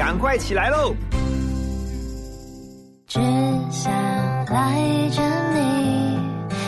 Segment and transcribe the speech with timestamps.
[0.00, 0.96] 赶快起来喽！
[3.06, 3.20] 只
[3.70, 3.92] 想
[4.46, 5.20] 赖着
[5.52, 6.18] 你，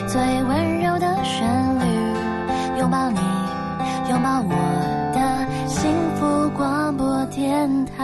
[0.06, 1.48] 最温柔的旋
[1.80, 1.84] 律，
[2.78, 3.18] 拥抱你，
[4.10, 4.50] 拥抱我
[5.14, 7.94] 的幸福广播电台。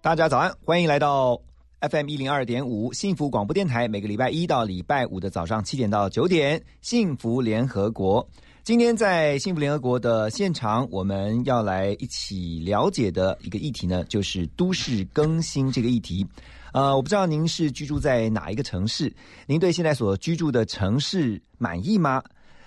[0.00, 1.38] 大家早安，欢迎来到
[1.82, 8.26] FM 一零二点五幸福广播电台，每个礼拜一到礼拜五的早上七点到九点，幸福联合国。
[8.66, 16.26] 今天在幸福联合国的现场，我们要来一起了解的一个议题呢，就是都市更新这个议题。
[16.72, 19.14] 呃，我不知道您是居住在哪一个城市，
[19.46, 22.20] 您对现在所居住的城市满意吗？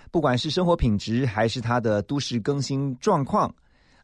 [0.10, 3.54] 不管是生活品质还是它的都市更新状况，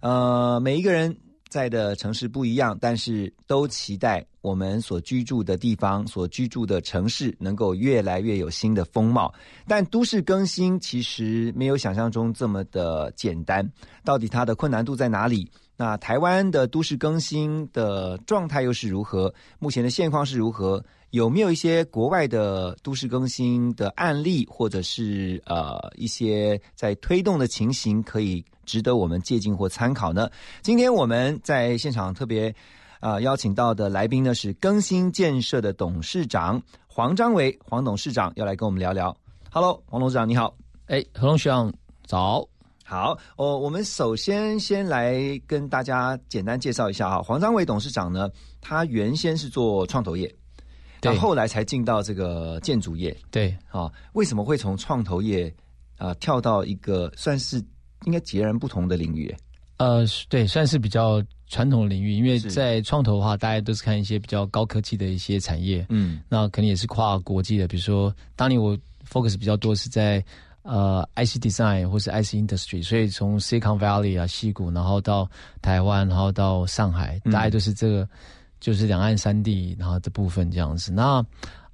[0.02, 1.16] 呃，每一个人。
[1.48, 9.34] 在的城市不一样，但是都期待我们所居住的地方、所居住的城市能够越来越有新的风貌。
[9.68, 13.68] 但都市更新其实没有想象中这么的简单，
[14.04, 15.49] 到底它的困难度在哪里？
[15.76, 19.34] 那台湾的都市更新的状态又是如何？
[19.57, 20.84] 目前的现况是如何？
[21.09, 30.30] 有没有一些国外的都市更新的案例，或者是呃一些在推动的情形，可以值得我们借鉴或参考呢？
[30.62, 32.54] 今天我们在现场特别
[33.06, 39.16] 啊邀请到的来宾呢是更新建设的董事长黄章伟黄董事长，要来跟我们聊聊。
[39.52, 40.58] Hello，黄董事长你好。
[40.88, 41.72] 哎，何龙学长
[42.08, 42.44] 早。
[42.84, 48.28] 好，哦，我们首先先来跟大家简单介绍一下哈，黄章伟董事长呢，
[48.60, 50.36] 他原先是做创投业。
[51.00, 55.54] 到后来才进到这个建筑业，对啊，为什么会从创投业
[56.00, 57.64] 啊跳到一个算是
[58.06, 59.36] 应该截然不同的领域？
[59.78, 68.78] 呃，对，算是比较传统的领域，因为在创投的话，大家都是看一些比较高科技的一些产业，嗯，那可能也是跨国际的，比如说当年我
[69.09, 70.24] focus 比较多是在
[70.63, 75.29] 呃 IC design 或是 IC industry，所以从 Silicon Valley 啊西谷，然后到
[75.62, 78.07] 台湾，然后到上海，大概都是这个。
[78.62, 80.91] 就是两岸三地，然后的部分这样子。
[80.91, 81.24] 那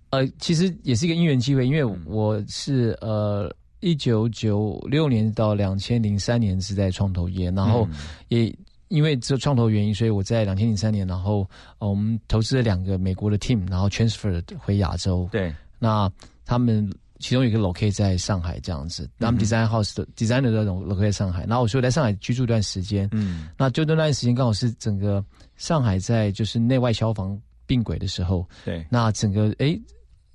[0.09, 7.88] 呃，其实也是一个因缘机会，因为我是呃一九九六年到两千零三年是在创投业，然后
[8.28, 8.53] 也
[8.91, 15.28] 因为这创投原因，所以我在两千零三年，然后我们投资了两个美国的 team，然后 transfer 回亚洲。
[15.31, 16.12] 对，那
[16.46, 16.88] 他们
[17.19, 23.09] 其中有一个 locate 在上海这样子，他们 design house 的 designer 的 locate 在上海，然后我说在上海居住一段时间。
[23.12, 25.23] 嗯，那就那段时间刚好是整个。
[25.58, 29.79] 上海在就是内外消防并轨的时候，对，那整个哎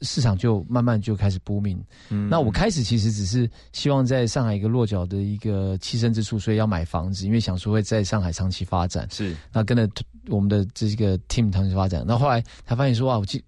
[0.03, 1.79] 市场就慢慢就开始波明。
[2.11, 9.09] 嗯，那我开始其实只是希望在上海一个落脚的一个栖身之处，所以要买房子，因为想说会在上海长期发展。
[9.11, 9.89] 是，那跟着
[10.29, 12.05] 我们的这个 team 长期发展。
[12.07, 13.43] 那后来他发现说哇，我记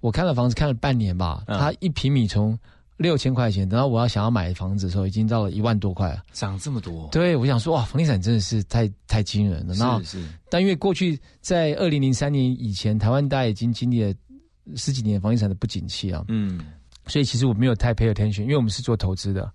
[0.00, 2.58] 我看了房子看了半年吧，它一平米从。
[2.96, 7.08] 六千块钱，等到我要想要买房子的时候，已经到了一万多块了，涨这么多。
[7.10, 9.74] 对，我想说哇，房地产真的是太太惊人了。
[10.04, 10.28] 是是。
[10.48, 14.14] 但因为过去在二零零三年以前，台湾大家已经经历了
[14.76, 16.24] 十几年房地产的不景气啊。
[16.28, 16.60] 嗯。
[17.06, 19.52] 所以其实我没有太 pay attention，因为我们是做投资的，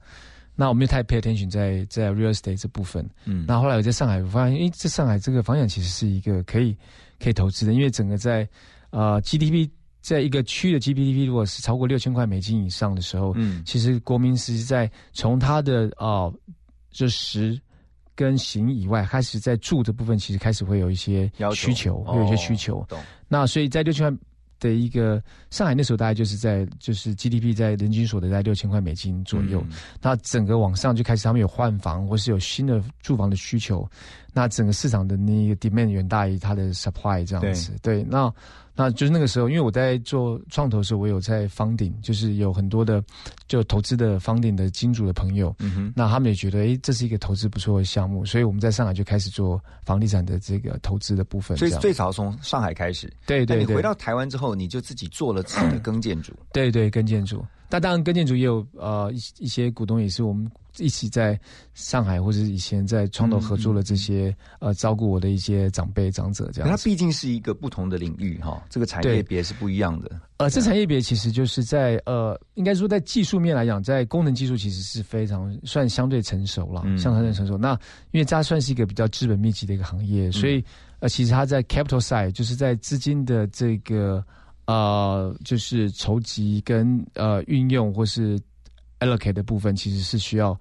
[0.55, 3.07] 那我没有太 pay attention 在在 real estate 这部分。
[3.25, 3.45] 嗯。
[3.47, 6.75] 那后来我在上海，我发现，哎，这上海这个房产其实是一个可以
[7.19, 8.47] 可以投资的，因为整个在
[8.89, 9.69] 啊 GDP。
[10.01, 16.31] 在一个区的 GDP 如果是超过六千块美金以上的时候，嗯，其实国民是在从他的啊，
[16.89, 17.59] 就食
[18.15, 22.87] 跟行以外，开始在住的部分，其实开始会有一些需求，会有一些需求。
[23.27, 24.19] 那所以在六千块
[24.59, 29.63] 的一个上海那时候，大概就是在就是 GDP 在人均所得在六千块美金左右。
[30.01, 33.89] 那整个往上就开始他们有换房或是有新的住房的需求，
[34.33, 37.71] 那整个市场的那个 demand 远大于它的 supply 这样子。
[37.81, 38.33] 对，那。
[38.75, 43.03] 那就是那个时候，因为我在做创投的时候，我有在 funding，，就是有很多的
[43.45, 51.57] 就投资的 funding 的金主的朋友，嗯哼，那他们也觉得，哎，这是一个投资不错的项目，所以我们在上海就开始做房地产的这个投资的部分。
[51.57, 53.57] 所以最早从上海开始，对对。
[53.57, 57.45] 你回到台湾之后，你就自己做了自己的 跟建筑，对对，跟建筑。
[57.69, 60.49] 但当然，跟建筑也有呃一一些股东也是我们。
[60.77, 61.37] 一起在
[61.73, 70.09] 上海或者以前在创投合作的这些呃照顾我的一些长辈长者这样，它毕竟是一个不同的领域哈，这个产业别是不一样的。
[70.37, 77.57] 呃，这产业别其实就是在呃，应该说在技术面来讲，在功能技术其实是非常算相对成熟了，相对成熟。
[77.57, 77.77] 那
[78.11, 80.63] 因为它算是一个比较资本密集的一个行业，所以
[80.99, 84.23] 呃，其实它在 capital side 就是在资金的这个
[84.69, 88.39] 呃，就是筹集跟呃运用或是。
[89.01, 90.51] allocate 的部分其实是需要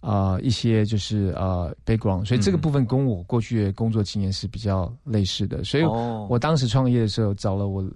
[0.00, 5.62] 啊一些就是呃 background，所以这个部分跟我过去的工作经验是比较类似的。
[5.62, 5.84] 所以
[6.28, 7.88] 我当时创业的时候找了我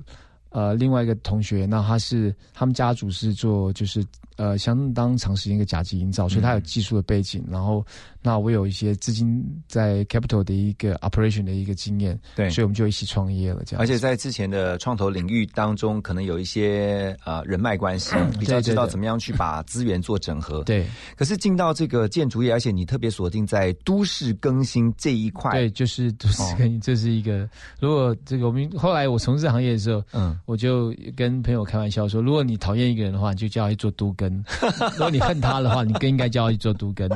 [0.51, 4.01] 呃另外一个同学，那他是他们家族是做就是
[4.41, 7.45] 呃相当长时间一个甲级营造，所以它有技术的背景。
[7.51, 7.85] 然后，
[8.23, 13.63] 那我有一些资金在 capital 的一个 operation 的一个经验，对，所以我们就一起创业了。
[13.67, 20.65] 这样，而且在之前的创投领域当中，可能有一些呃人脉关系，比较知道怎么样去把资源做整合。
[20.65, 27.47] 对，可是进到这个建筑业，而且你特别锁定在都市更新这一块，对，就是都市更新，这是一个。
[27.79, 34.43] 如果这个我们后来我从事行业的时候，嗯，我就跟朋友开玩笑说，如果你讨厌一个人的话，你就叫他去做都根；
[34.93, 37.09] 如果你恨他的话，你更应该叫他去做都根。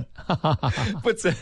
[1.03, 1.33] 不止，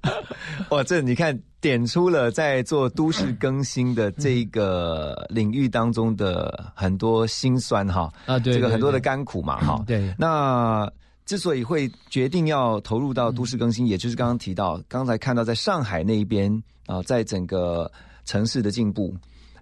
[0.70, 9.82] 哇，这你看点出了在做都市更新的这个领域当中的很多辛酸哈啊，对，这个很多的甘苦嘛哈。
[9.86, 10.90] 对，那
[11.26, 17.90] 之所以会决定要投入到都市更新，也就是刚刚提到，刚才看到在上海那一边啊，在整个
[18.24, 19.14] 城市的进步。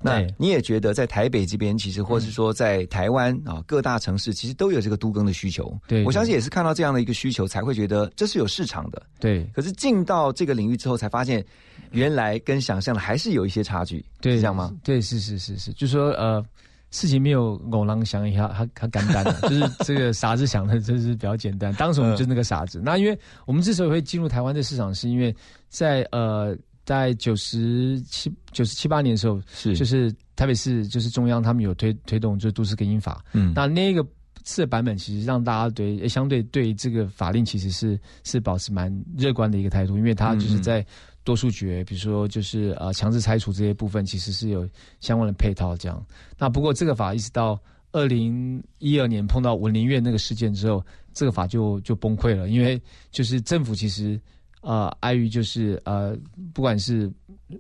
[0.06, 5.76] 那你也觉得在台北这边，其实或是说在台湾啊各大城市，其实都有这个都更的需求。
[5.86, 9.02] 对，我相信也是看到这样的一个需求，才会觉得这是有市场的。
[9.18, 9.44] 对。
[9.54, 11.44] 可是进到这个领域之后，才发现
[11.90, 14.04] 原来跟想象的还是有一些差距。
[14.20, 14.72] 对，这样吗？
[14.84, 16.44] 对，是是是是，就说呃，
[16.90, 21.72] 事情没有偶然想一下，他他简单的， 就是这个傻子想的，真是比较简单。
[21.74, 22.80] 当时我们就是那个傻子。
[22.84, 25.34] 那因为我们之所以会进入台湾的市场，是因为
[25.68, 26.56] 在呃。
[26.86, 34.06] 在九十七、九十七八年的时候，是就是台北市就是中央他们有推推动就是都市更新法，嗯，那那个
[34.44, 38.88] 次的版本其实让大家对相对对这个法令其实是是保持蛮
[39.18, 40.86] 乐观的一个态度，因为它就是在
[41.24, 44.66] 多数决，比如说就是呃强制拆除这些部分，其实是有
[45.00, 46.00] 相关的配套这样。
[46.38, 47.60] 那不过这个法一直到
[47.90, 50.80] 二零一二年碰到文林院那个事件之后，
[51.12, 52.80] 这个法就就崩溃了，因为
[53.10, 54.20] 就是政府其实。
[54.66, 56.18] 呃，碍于就是呃，
[56.52, 57.08] 不管是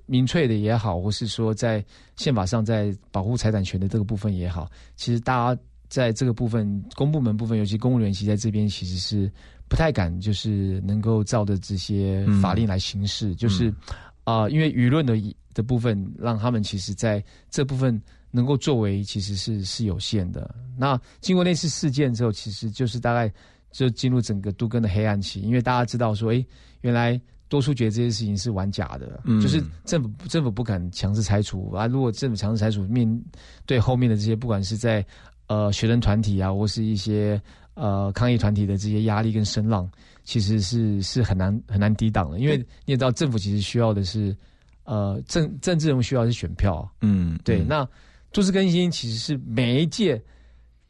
[0.06, 1.84] 民粹的也好，或是说在
[2.16, 9.30] 宪法上在保护财产权的这个部分也好，其实大家在这个部分公部门部分，尤其公务员，其实在这边其实是
[9.68, 13.72] 不太敢，就是能够照着这些法令来行事，就是
[14.24, 15.14] 啊，因为舆论的
[15.54, 20.52] 的部分，让他们其实在这部分能够作为，其实是是有限的。
[20.76, 23.32] 那经过那次事件之后，其实就是大概
[23.70, 26.44] 就进入整个都更的黑暗期，因为大家知道说，哎。
[26.82, 31.86] 原来多数觉得这些事情是玩假的，就是政府政府不敢强制拆除啊。
[31.86, 33.22] 如果政府强制拆除，面
[33.64, 35.04] 对后面的这些，不管是在
[35.46, 37.40] 呃学生团体啊，或是一些
[37.74, 39.88] 呃抗议团体的这些压力跟声浪，
[40.24, 42.40] 其实是是很难很难抵挡的。
[42.40, 44.36] 因为你也知道，政府其实需要的是
[44.82, 47.62] 呃政政治人物需要是选票，嗯，对。
[47.62, 47.88] 那
[48.32, 50.20] 都市更新其实是每一届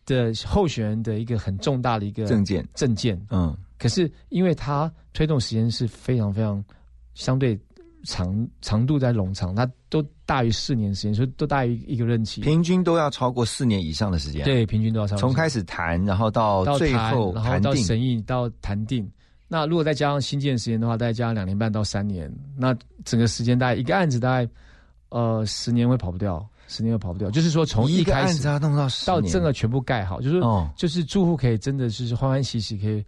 [0.06, 3.54] 的候选人的一个很重大的一个证件证件，嗯。
[3.78, 6.64] 可是，因为它推动时间是非常非常
[7.14, 7.58] 相对
[8.04, 14.44] 长长度在冗长，它都大于四年时间，所以都大于一个任期，平均都要超过四年以上的时间。
[14.44, 15.20] 对，平均都要超过。
[15.20, 19.08] 从开始谈，然后到最后谈到，审议到谈定。
[19.48, 24.50] 那如果再加上新建时间的话，再加上两年半到三年，那整个时间大概一个案子大概
[25.10, 27.30] 呃十年会跑不掉，十年会跑不掉。
[27.30, 30.40] 就是说，从一开始弄到到整个全部盖好，就是
[30.74, 33.04] 就是住户可以真的就是欢欢喜喜可以。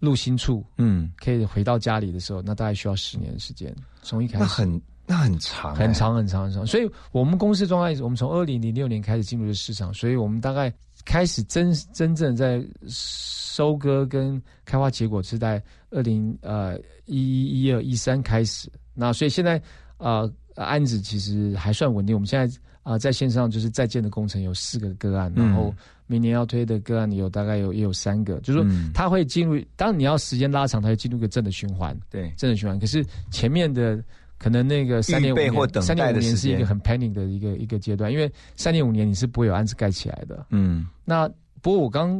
[0.00, 3.74] 入新处，嗯，可以回到家里的时候，那大概需要十年的时间。
[4.02, 6.66] 从一开始，那很那很长，很长很长很长。
[6.66, 10.72] 所以，我们公司状态，我们从二零零六年开始进入的市场，所以我们大概
[11.04, 18.70] 开始真真正在收割跟开花结果是在二零呃一一一二一三开始。
[18.94, 19.60] 那所以现在
[19.96, 22.14] 呃案子其实还算稳定。
[22.14, 25.74] 我们现在啊在线上就是在建的工程有四个个案，然后。
[26.10, 32.80] 明年要推的个案有大概有也有三个，就是说它会进入，当你要时间拉长，它会进入个正的循环，对，正的循环。
[32.80, 34.02] 可是前面的
[34.38, 40.46] 可能那个三年五年，三年五年是一个很 planning 的一个一个阶段，因为三年五年你是不会有案子盖起来的。
[40.48, 41.28] 嗯，那
[41.60, 42.18] 不过我刚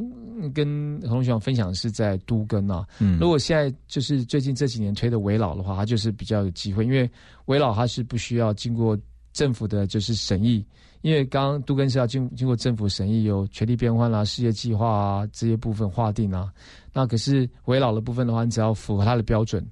[0.53, 7.11] 跟何同学分享是在都根啊，嗯，如果现在就是最近这几年推的围老的话，它就是比较有机会，因为
[7.47, 8.95] 围老它是不需要经过
[9.33, 10.65] 政府的就是审议。
[11.03, 16.53] 因为刚刚都根是要经经过政府审议，有权力变换啦、事业计划啊这些部分划定啊。
[16.93, 19.65] 那可是围老的部分的话，你只要符合它的标准。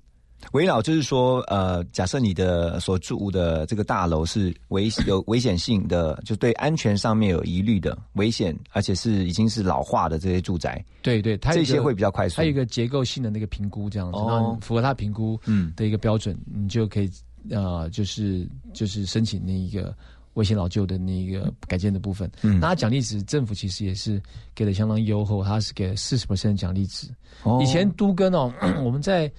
[0.52, 10.84] 围老就是说，呃，假设你的所住的这个大楼是危有危险性的，就对安全上面有疑虑的危险，而且是已经是老化的这些住宅。
[11.02, 12.36] 对对，它这些会比较快速。
[12.36, 17.10] 它有一个结构性的那个评估，这样子，哦，符合它评估嗯的一个标准，你就可以
[17.50, 19.94] 呃，就是就是申请那一个。
[20.34, 24.22] 危险老旧的那一个改建的部分，嗯，那奖励值政府其实也是
[24.54, 27.08] 给的相当优厚，它是给四十 percent 奖励值。
[27.62, 28.52] 以前都更哦，
[28.84, 29.32] 我们在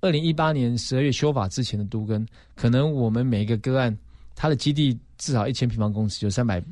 [0.00, 3.98] 二零一八年十二月修法之前的都更，可能我们每一个个案，
[4.36, 6.62] 它的基地至少一千平方公尺，有三百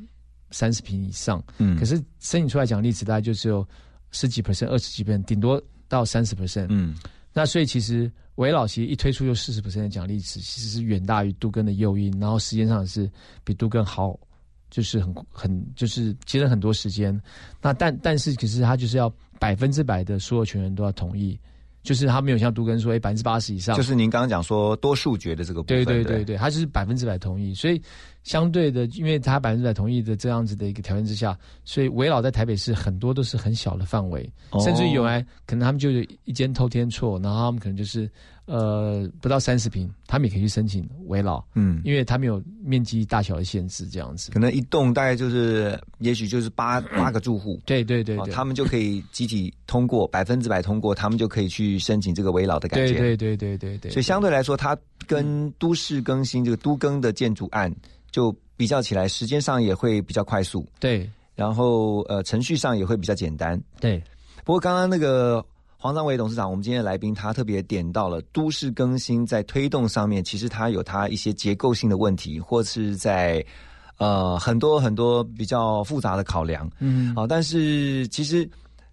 [0.52, 3.66] 三十平以上，嗯，可是申请出来奖励值大概就只有
[4.12, 6.66] 十几 percent、二十几 percent，顶多到三十 percent。
[6.68, 6.94] 嗯，
[7.32, 13.10] 那所以其实维老其实一推出就四十 percent 的奖励值，其实是远大于杜根的诱因，然后时间上是
[13.44, 14.18] 比杜根好，
[14.70, 17.20] 就是很很就是节省很多时间。
[17.60, 21.38] 那但但是其实他就是要百分之百的所有权人都要同意。
[21.82, 23.76] 就是他没有像杜根说，哎，百分之八十以上。
[23.76, 25.84] 就是您刚刚讲说多数决的这个部分。
[25.84, 27.82] 对对对对，他就是百分之百同意，所以
[28.25, 34.31] 相对的，因为他百分之百同意的这样子的一个条件之下，所以围老在台北市很多都是很小的范围，
[34.64, 38.11] 甚至有来可能他们就有一间偷天错，然后他们可能就是。
[38.45, 44.33] 呃，不到三十平，他们也可以去申请围老，嗯，因为他们有面积大小的限制，这样子。
[44.33, 52.88] 可能一栋大概就是，也许就是八八个住户，对对对，他们就可以集体通过，百分之百通过，他们就可以去申请这个围老的改建。
[52.88, 53.91] 对对对对对对。
[53.93, 54.76] 所以相对来说，它
[55.07, 57.73] 跟都市更新这个都更的建筑案
[58.12, 60.64] 就比较起来，时间上也会比较快速。
[60.78, 63.61] 对，然后呃，程序上也会比较简单。
[63.81, 64.00] 对。
[64.45, 65.45] 不过刚刚那个。
[65.83, 73.45] 黄章伟董事长，我们今天的来宾，他特别点到了都市更新在推动上面，其实它有它一些结构性的问题，或是在
[73.99, 76.71] 呃很多很多比较复杂的考量。
[76.78, 78.49] 嗯，好，但是其实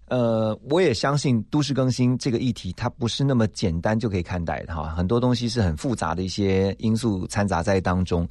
[0.08, 8.28] 呃，我也相信都市更新这个议题，它不是那么简单就可以看待的哈，很多东西是很复杂的一些因素掺杂在当中，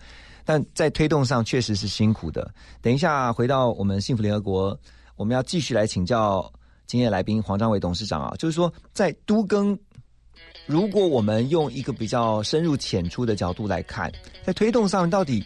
[0.50, 2.52] 但在推动上确实是辛苦的。
[2.82, 4.76] 等一下回到我们幸福联合国，
[5.16, 6.52] 我们要继续来请教。
[6.88, 9.78] 今天来宾黄章伟董事长啊，就是说，在都更，
[10.66, 14.12] 如果我们用一个比较深入浅出的角度来看，
[14.44, 15.46] 在推动上到底，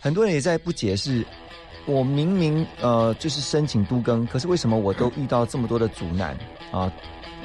[0.00, 1.24] 很多人也在不解释，
[1.86, 6.36] 我明明呃就是申请都更，可是为什么我都遇到这么多的阻难
[6.72, 6.92] 啊？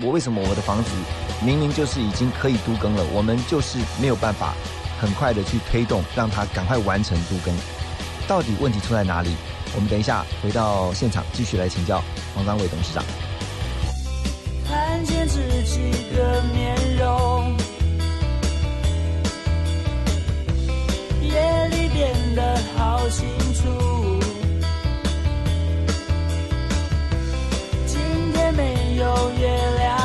[0.01, 0.89] 我为什么我的房子
[1.45, 4.55] 明明就是已经可以都更了，我们就是没有办法
[4.99, 7.53] 很快的去推动，让它赶快完成都更？
[8.27, 9.35] 到底问题出在哪里？
[9.75, 12.01] 我们等一下回到现场继续来请教
[12.33, 13.03] 黄章伟董事长。
[14.67, 17.55] 看见自己的面容，
[21.21, 24.19] 夜里变得好清楚。
[27.85, 27.99] 今
[28.33, 29.47] 天没有月
[29.77, 30.04] 亮，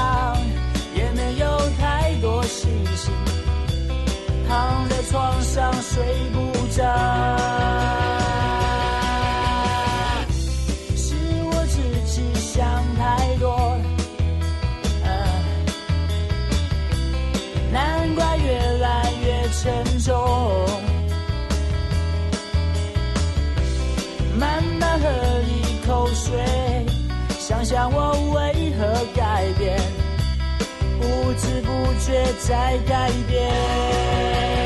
[6.01, 6.83] 睡不着
[10.97, 11.15] 是
[11.45, 11.77] 我自
[12.07, 13.77] 己想太多
[17.71, 20.17] 难怪越来越沉重。
[24.39, 25.07] 慢慢喝
[25.43, 26.41] 一口水
[27.39, 29.79] 想想我为何改变
[30.99, 34.60] 不知不觉在改变。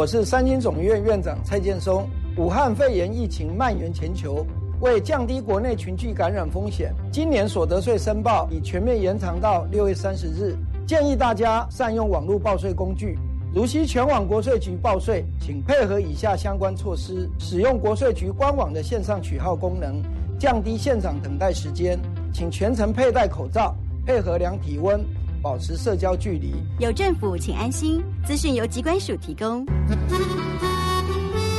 [0.00, 2.08] 我是三军总院院长蔡建松。
[2.38, 4.46] 武汉肺炎疫情蔓延全球，
[4.80, 10.56] 为降低国内群聚感染风险，今年所得税申报已全面延长到六月三十日。
[10.86, 13.18] 建议大家善用网络报税工具，
[13.54, 20.02] 如需全网国税局报税，请配合以下相关措施：使用国税局官网的线上取号功能，
[20.38, 21.98] 降低现场等待时间。
[22.32, 23.76] 请全程佩戴口罩，
[24.06, 24.98] 配合量体温。
[25.42, 27.98] 保持社交距离，有政府，请安心。
[28.26, 29.64] 资讯由机关署提供。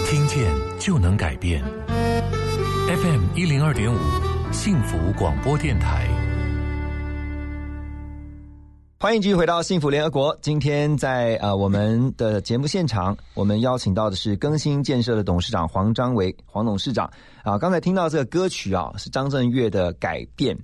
[0.05, 1.63] 听见就能改变。
[2.87, 3.98] FM 一零二点五，
[4.51, 6.07] 幸福广播电台。
[9.00, 10.37] 欢迎继续回到幸福联合国。
[10.44, 17.11] 今天在呃我们的节目现场，我们邀请到的是更新建设的董事长黄章维黄董事长
[17.44, 17.57] 啊。
[17.57, 20.55] 刚才听到这个歌曲啊，是张震岳的《改变》。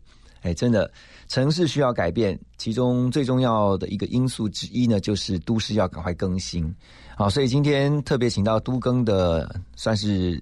[0.44, 0.92] 哎，真的。
[1.28, 6.74] 城市需要改变，其中最重要的一个因素之一呢，就是都市要赶快更新。
[7.18, 10.42] 好，所以今天特别请到都更的算是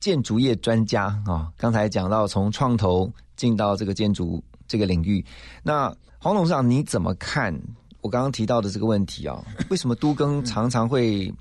[0.00, 1.52] 建筑业专家啊。
[1.56, 5.24] 刚才讲到从创投进到这个建筑这个领域，
[5.62, 7.56] 那黄董事长你怎么看
[8.00, 9.44] 我刚刚提到的这个问题啊？
[9.70, 11.32] 为什么都更常常会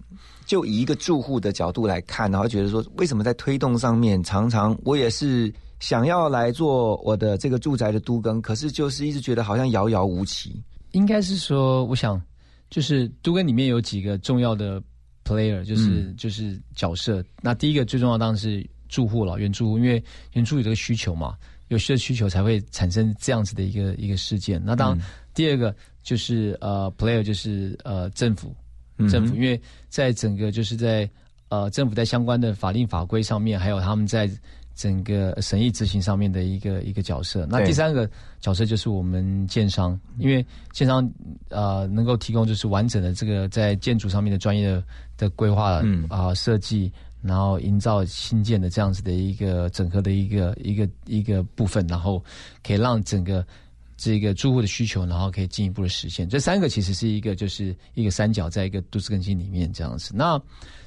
[0.46, 5.52] 就以一个住户的角度来看，然后觉得说，为什么在推动上面常常我也是。
[5.80, 10.62] 想要来做我的这个住宅的都更，可是就是一直觉得好像遥遥无期。
[10.92, 12.22] 应该是说，我想
[12.70, 14.82] 就是都更里面有几个重要的
[15.26, 17.24] player，就是就是角色。
[17.42, 21.36] 那第一个最重要当然是住户了，原住户，因为原住有这个需求嘛，
[21.68, 24.62] 有需的需求才会产生这样子的一个一个事件。
[24.64, 24.98] 那当
[25.34, 28.56] 第二个就是呃 player，就是呃政府，
[29.10, 31.10] 政府，因为在整个就是在
[31.50, 34.30] 呃政府在相关的法令法规上面，还有他们在。
[34.76, 38.10] 整个审议执行上面的一个一个角色，那第三个
[38.42, 41.10] 角色就是我们建商，因为建商
[41.50, 44.84] 呃能够提供就是完整的这个在建筑上面的专业的
[45.18, 52.22] 的规划啊设计，然后营造新建的这样子的一个整合的一个一个一个部分，然后
[52.62, 53.46] 可以让整个
[53.98, 56.28] 这个住户的需求，然后可以进一步的实现。
[56.28, 60.12] 这三个其实是一个就是一个三角，在一个都市更新里面这样子。
[60.16, 60.42] 那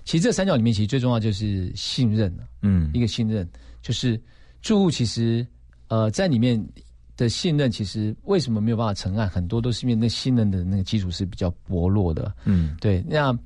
[0.04, 3.48] 其实这三角里面，其实最重要就是信任嗯，一个信任。
[3.80, 4.20] 就是
[4.60, 5.46] 住户其实，
[5.86, 6.62] 呃，在里面
[7.16, 9.26] 的信任，其实为什么没有办法成案？
[9.28, 12.34] 很多都是因为那信任的那个基础是比较薄弱的。
[12.44, 13.02] 嗯，对。
[13.08, 13.36] 那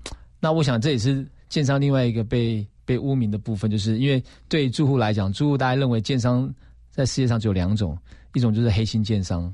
[0.40, 6.53] 那我想这也是建商另外一个被被污名的部分，就是因为对住户来讲，住户大家认为建商
[6.90, 7.96] 在世界上只有两种，
[8.35, 9.53] 一种就是黑心建商，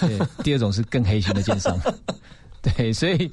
[0.00, 1.78] 对， 第二种是更黑心的建商。
[2.76, 3.30] 对，所以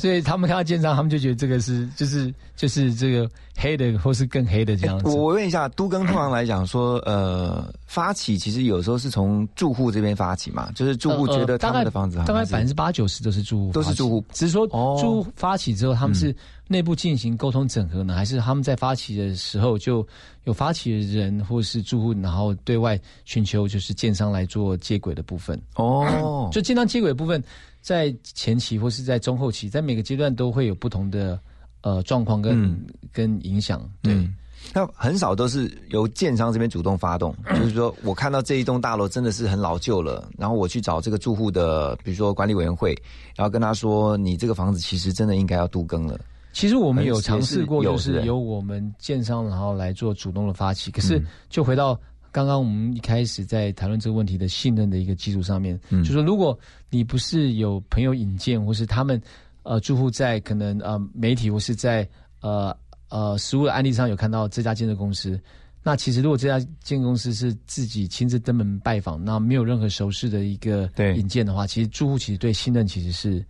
[0.00, 5.08] 所以他们看到建商，他们就觉得这个是就是就是这个黑的，或是更黑的这样子。
[5.10, 16.34] 我问一下，都更通常来讲说，呃，发起其实有时候是从住户这边发起嘛，就是住户觉得他们的房子大概百分之八九十都是住户，都是住户，只是说住户发起之后，他们是
[16.66, 20.06] 内部进行沟通整合呢，还是他们在发起的时候就
[20.44, 25.60] 有发起的人或是住户，然后对外寻求就是建商来做接轨的部分？
[25.74, 27.44] 哦，就建商接轨部分。
[27.80, 31.40] 在前期或是在中后期，在每个阶段都会有不同的
[31.82, 32.78] 呃状况跟
[33.12, 33.88] 跟影响。
[34.02, 34.28] 对，
[34.74, 42.94] 那很少都是由建商这边主动发动， 就是说我看到这一栋大楼真的是很老旧了，然后我去找这个住户的，比如说管理委员会，
[43.34, 46.20] 然后跟他说，你这个房子其实真的应该要都更了。
[46.52, 51.98] 其实我们有尝试过，就是由我们建商然后来做主动的发起，可是就回到。
[52.32, 59.20] 刚刚我们一开始在谈论这个问题的信任的一个基础上面，就说如果你不是有朋友引荐，或是他们
[59.62, 62.08] 呃住户在可能呃媒体或是在
[62.40, 62.76] 呃
[63.08, 65.40] 呃实物的案例上有看到这家建设公司，
[65.82, 73.44] 那其实如果这家建设公司是自己亲自登门拜访，那没有任何熟识的一个引荐的话，其实住户其实对信任其实是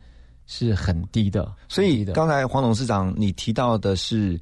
[0.46, 1.52] 是很低的。
[1.68, 4.40] 所以刚才黄董事长你提到的是。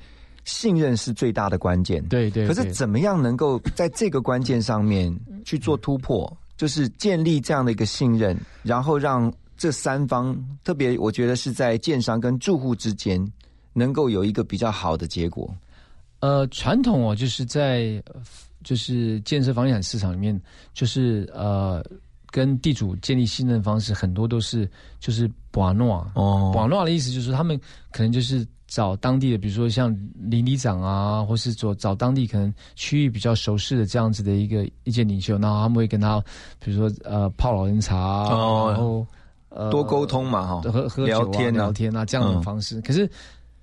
[0.48, 2.46] 信任是最大的关键，对对。
[2.48, 6.34] 可是怎么样能够在这个关键上面去做突破？
[6.56, 10.34] 就是建立这样的一个信任，然后让这三方，
[10.64, 13.24] 特别我觉得是在建商跟住户之间，
[13.74, 15.54] 能够有一个比较好的结果。
[16.20, 18.02] 呃，传统哦，就是在
[18.64, 20.40] 就是建设房地产市场里面，
[20.72, 21.84] 就是呃，
[22.30, 27.61] 跟地主建立信任方式，很多都是就是瓦诺哦，瓦诺的意思就是他们
[27.92, 28.44] 可能就是。
[28.68, 36.22] 找当地的，比如说像邻里长啊，或是找找当地可能区域比较熟识的这样子的一个意见领袖，然后他们会跟他，
[36.62, 39.07] 比如说呃泡老人茶，然后
[39.48, 42.78] 呃 多沟通嘛哈，喝喝酒啊聊天啊这样的方式。
[42.83, 43.11] 可是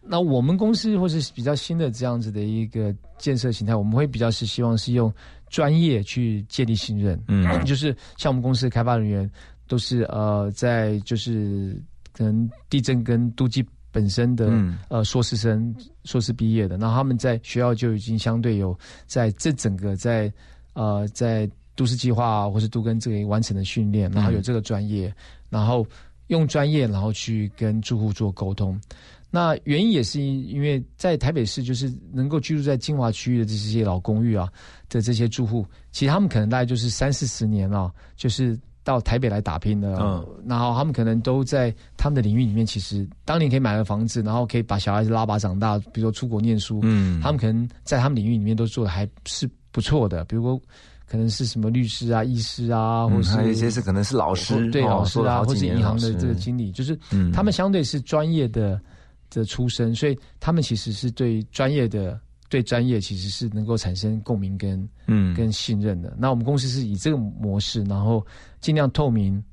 [0.02, 5.14] 那我们公司或是比较新的这样子的一个建设形态，我们会比较是希望是用
[5.52, 9.30] 专业去建立信任，嗯， 就是像我们公司的开发人员
[9.68, 11.80] 都是呃在就是
[12.12, 13.64] 可能地震跟都计。
[13.96, 14.52] 本身的
[14.90, 20.30] 呃硕士生、硕士毕业的，那他们在学校就已经相对有在这整个在
[20.74, 25.14] 呃在都市计划或是都跟这个完成的训练，然后有这个专业，
[25.50, 25.88] 然后
[26.28, 28.78] 用专业然后去跟住户做沟通。
[29.32, 34.52] 那原因也是因为在台北市，就是能够居住在金华区域的这些老公寓啊
[34.90, 39.98] 的这些住户，其实他们可能大概就是三四十年了，就是到台北来打拼的。
[40.00, 46.80] 嗯，然后他们可能都在他们的领域里面，其实当年可以买了房子，然后可以把小孩子拉拔长大，比如说出国念书。
[46.84, 50.58] 嗯，他们可能在他们领域里面都做的还是不错的，比如说
[51.06, 56.98] 可能是什么律师啊、医师啊，或者还有一些是可能是老师，对老师啊，或者银行的这个经理，就是
[57.34, 58.80] 他们相对是专业的。
[59.32, 62.18] 的出身，所以他们其实是对专业的、
[62.50, 66.16] 对专业其实是能够产生共鸣跟嗯跟信任的。
[66.18, 68.26] 那我们公司是以这个模式，然后
[68.62, 69.44] 尽量透明，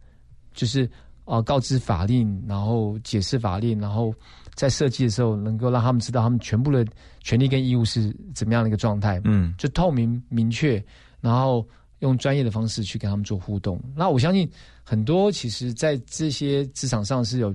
[0.53, 0.89] 就是
[1.25, 4.15] 啊告知法令，然后解释法令，然后
[4.55, 6.87] 在设计的时候能够让他们知道他们全部的
[7.21, 9.21] 权利跟义务是怎么样的一个状态。
[9.25, 10.83] 嗯，就透明明确，
[11.21, 11.67] 然后
[12.01, 13.81] 用专业的方式去跟他们做互动。
[13.97, 14.49] 那我相信
[14.85, 17.55] 很多其实，在这些职场上是有。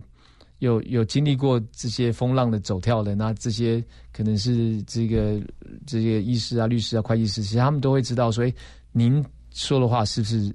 [0.59, 5.39] 有有经历过这些风浪的走跳的，那这些可能是这个
[5.85, 8.53] 这些医师啊、律师啊、会计师，其实他们都会知道，说，哎，
[8.91, 10.51] 您说的话是不是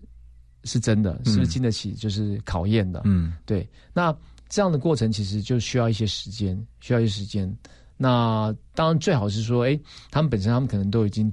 [0.64, 3.02] 是真的，是不是经得起就是考验的？
[3.04, 3.64] 嗯，对。
[3.92, 4.12] 那
[4.48, 7.56] 这样的过程其实就需要一些时间，需要一些时间。
[7.96, 9.78] 那当然最好是说，哎，
[10.10, 11.30] 他们本身他们可能都已经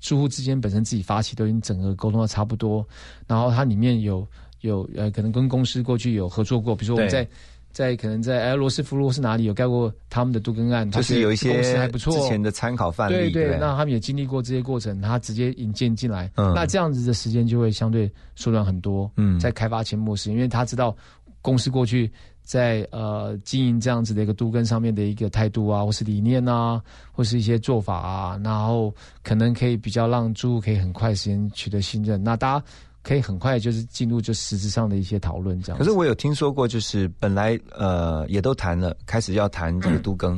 [0.00, 2.84] 住户之间本身自己发起，都已经整个沟通的差不多，
[3.28, 4.26] 然后它里面有
[4.62, 7.28] 有呃，可能跟公司过去有合作过，比如说我们在。
[7.74, 13.14] 在可能在哎罗斯福路是哪里有盖过他们的杜根案，就是有一些公司还不错之前的参考范例。
[13.14, 19.10] 对对，那他们也经历过这些过程，他直接引荐进来，嗯那这样子的时间就会相对缩短很多。
[19.16, 20.96] 嗯，在开发前模式，因为他知道
[21.42, 22.08] 公司过去
[22.44, 32.22] 在呃经营这样子的一个杜根上面的一个态度啊，或是理念啊，或是一些做法啊，然后可能可以比较让租户可以很快时间取得信任。
[32.22, 32.64] 那大家。
[33.04, 35.78] 可以很快就是进入就实质上的一些讨论这样。
[35.78, 40.32] 可是我有听说过，就是本来呃也都谈了，开始要谈这个都更，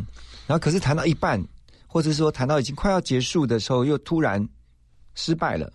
[0.48, 1.40] 然后可是谈到一半，
[1.86, 4.44] 或者说谈到已经快要结束的时候，又突然
[5.14, 5.72] 失败了。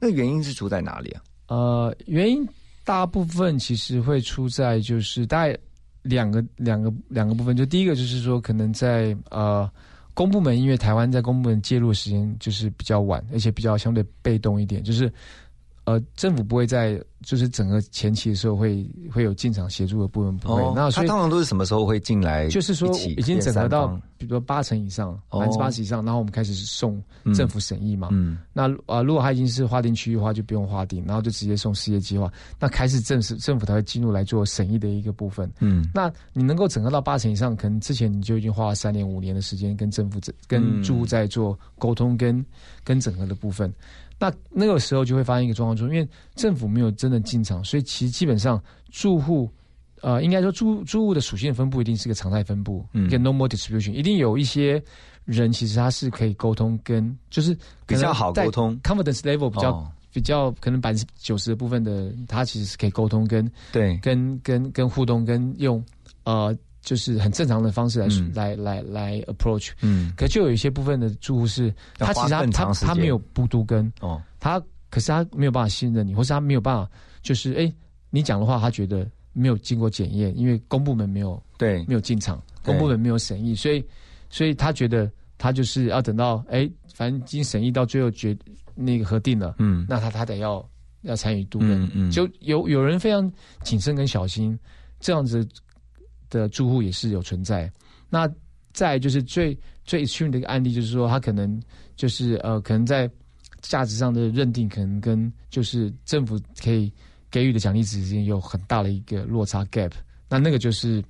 [0.00, 1.22] 那原因是出在哪里啊？
[1.46, 2.44] 呃，原因
[2.84, 5.56] 大部分其实会出在就是大概
[6.02, 9.70] 两个两个两个部分，就第一个就是说可能在呃
[10.14, 15.12] 公部门，因为台湾在公部门介入的时间就是比较晚，而且比较相对被动一点，就是。
[15.88, 20.62] 呃，政府不会在就是整个前期的时候会会有进场协助的部分不会。
[20.74, 22.46] 那他通常都是什么时候会进来？
[22.48, 27.02] 就是说已经整合到，比如说八成以上，百分之八十以上，然后我们开始送
[27.34, 28.08] 政府审议嘛。
[28.12, 28.36] 嗯。
[28.52, 32.30] 那啊，如果他已经是划定区域的话，就不用划定，然后就直接送事业计划。
[32.60, 35.50] 那开始正式政府才会进入来做审议的一个部分。
[35.60, 35.88] 嗯。
[35.94, 42.44] 那你能够整合到八成以上，可能之前你就已经花了三年五年的时间跟政府跟住户在做沟通跟
[42.84, 43.72] 跟整合的部分。
[44.18, 49.48] 那那个时候就会发现一个状况，就是因为政府没有真的进场，所以其实基本上住户，
[50.02, 54.82] 呃，应该说住住户的属性分布一定是个常态分布，一个 normal distribution，一定有一些
[55.24, 63.96] 人其实他是可以沟通，跟就是比较好沟通，confidence level 比较比较可能百分之九十的部分的，他其实是可以沟通跟对。
[63.98, 65.84] 跟跟跟互动跟用
[66.24, 66.56] 呃。
[66.88, 77.70] 就是很正常的方式来来来来 approach，嗯，可就有一些部分的住户是，他其实他他他没有不都跟哦，他可是他没有办法信任你，或是他没有办法，就是哎，
[78.08, 81.84] 你讲的话他觉得没有经过检验，因为公部门没有对。
[81.84, 83.84] 没有进场，公部门没有审议，所以
[84.30, 88.34] 所以他觉得他就是要等到哎，反正经审议到最后决
[88.74, 90.66] 那个核定了，嗯，那他他得要
[91.02, 93.30] 要参与都跟，就有有人非常
[93.62, 94.58] 谨慎跟小心
[95.00, 95.46] 这样子。
[96.30, 97.70] 的住户也是有存在，
[98.08, 98.28] 那
[98.72, 101.60] 再就是最最 extreme 的一个案例，就是说他可能
[101.96, 103.10] 就是呃，可能在
[103.60, 106.92] 价值上的认定，可能跟就是政府可以
[107.30, 109.92] 给予的奖励值之间有很大的一个落差 gap，
[110.28, 111.02] 那那个就是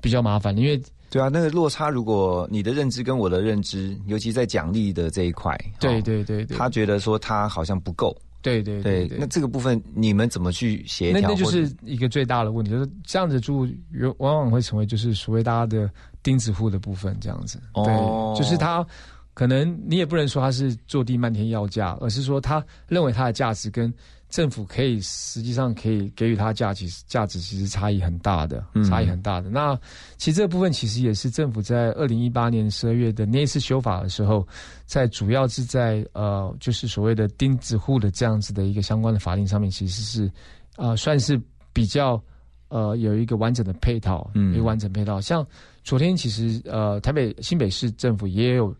[0.00, 8.16] 比较麻烦，因为对啊，那个落差，如果你的认知跟我的认知，尤其在奖励的这一块，对对对对，他觉得说他好像不够。
[8.42, 11.20] 对对对，那这个部分你们怎么去协调？
[11.20, 15.90] 那那就是一个最大的问题，就是这样子住有往往会成为就是所谓大家的
[16.22, 17.58] 钉子户的部分，这样子。
[17.74, 18.84] 哦，就是他
[19.32, 23.92] 可能你也不能说他是坐地漫天要价，而是说他认为他的价值跟。
[24.32, 29.50] 政府可以实际上可以给予它价值，价值其实差异很大的，差异很大的。
[29.50, 29.78] 那
[30.16, 34.48] 其实这个部分其实也是政府在二零一八年十二月的那一次修法的时候，
[34.86, 40.32] 在主要是在呃，就是所谓的钉子户的这样子的一个相关的法令上面，其实是
[40.76, 41.38] 呃算是
[41.74, 42.18] 比较
[42.68, 45.20] 呃有一个完整的配套，嗯，一个完整配套。
[45.20, 45.46] 像
[45.84, 48.74] 昨天其实呃台北新北市政府也有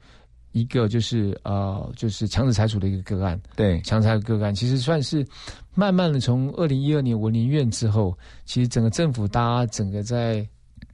[0.52, 5.26] 一个就是呃就是强制拆除的一个个案，对，强制拆除个案其实算是
[5.74, 10.46] 慢慢的从二零一二年文林院之后，其实整个政府大家整个在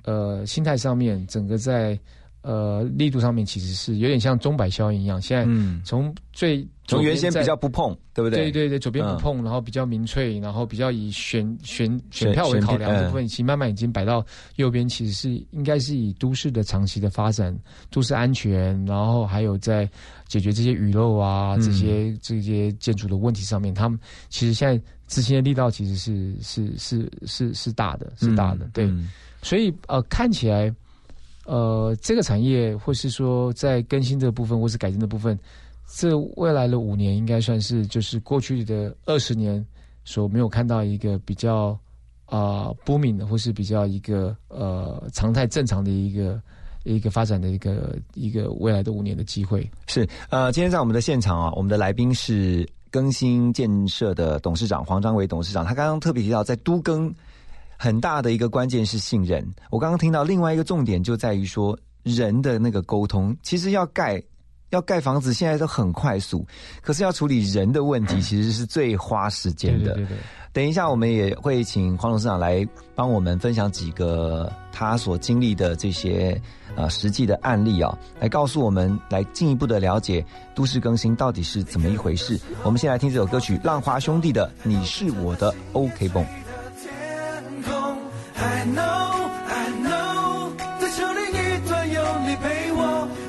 [0.05, 1.99] 呃心态上面，整个在。
[2.41, 5.21] 呃，力度上面其实是有点像钟摆效应一样。
[5.21, 8.51] 现在从最从原先比较不碰，对不对？
[8.51, 14.25] 对对对，左边不碰，然后比较民粹，然后比较以选选选票为考量的部分，其实慢慢已经摆到
[14.57, 14.89] 右边。
[14.89, 17.55] 其实是应该是以都市的长期的发展、
[17.91, 19.89] 都市安全，然后还有在
[20.27, 28.69] 解决这些雨漏啊、这些这些建筑的问题上面，他们其实现在执行的力道其实是是是是是大的，是大的。
[28.73, 28.91] 对，
[29.43, 30.75] 所以呃，看起来。
[31.45, 35.35] 呃，这个产业，或是说在更新这部分，或是改进的部分，
[35.91, 39.65] 这未来的五年应该算是就是过去的二十年
[40.05, 41.79] 所没有看到一个比较
[42.27, 46.41] 啊波敏的，或是比较一个呃常态正常的一个
[46.85, 49.69] 一个发展的一个一个未来的五年的机会。
[49.87, 57.13] 是呃，今天在我们的现场啊，我们的来宾是更新建设的董事长黄章伟董事长，他刚刚特别提到在都更。
[57.81, 59.55] 很大的一个关键是信任。
[59.71, 63.37] 我刚刚听到另外一个重点就在于说人的那个沟通。
[63.41, 64.21] 其实要盖
[64.71, 66.45] 要盖房子，现在都很快速，
[66.83, 69.95] 可是要处理人的问题， 其实是最花时间的。
[69.95, 70.17] 对对。
[70.51, 76.41] 等一下，我们也会请黄董事长来帮我们分享几个他所经历的这些
[76.75, 82.41] 呃实际的案例啊，来告诉我们，来进一步的了解都市更新到底是怎么一回事。
[82.65, 86.25] 我们先来听这首歌曲《浪花兄弟的你是我的 OK 绷》。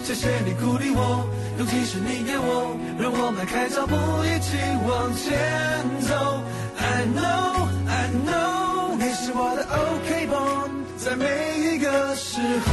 [0.10, 3.94] 谢谢你鼓励我，勇气是你给我，让我迈开脚步
[4.26, 5.30] 一起往前
[6.02, 6.42] 走。
[6.80, 12.70] I know, I know，你是我的 OK 绷，在每一个时候。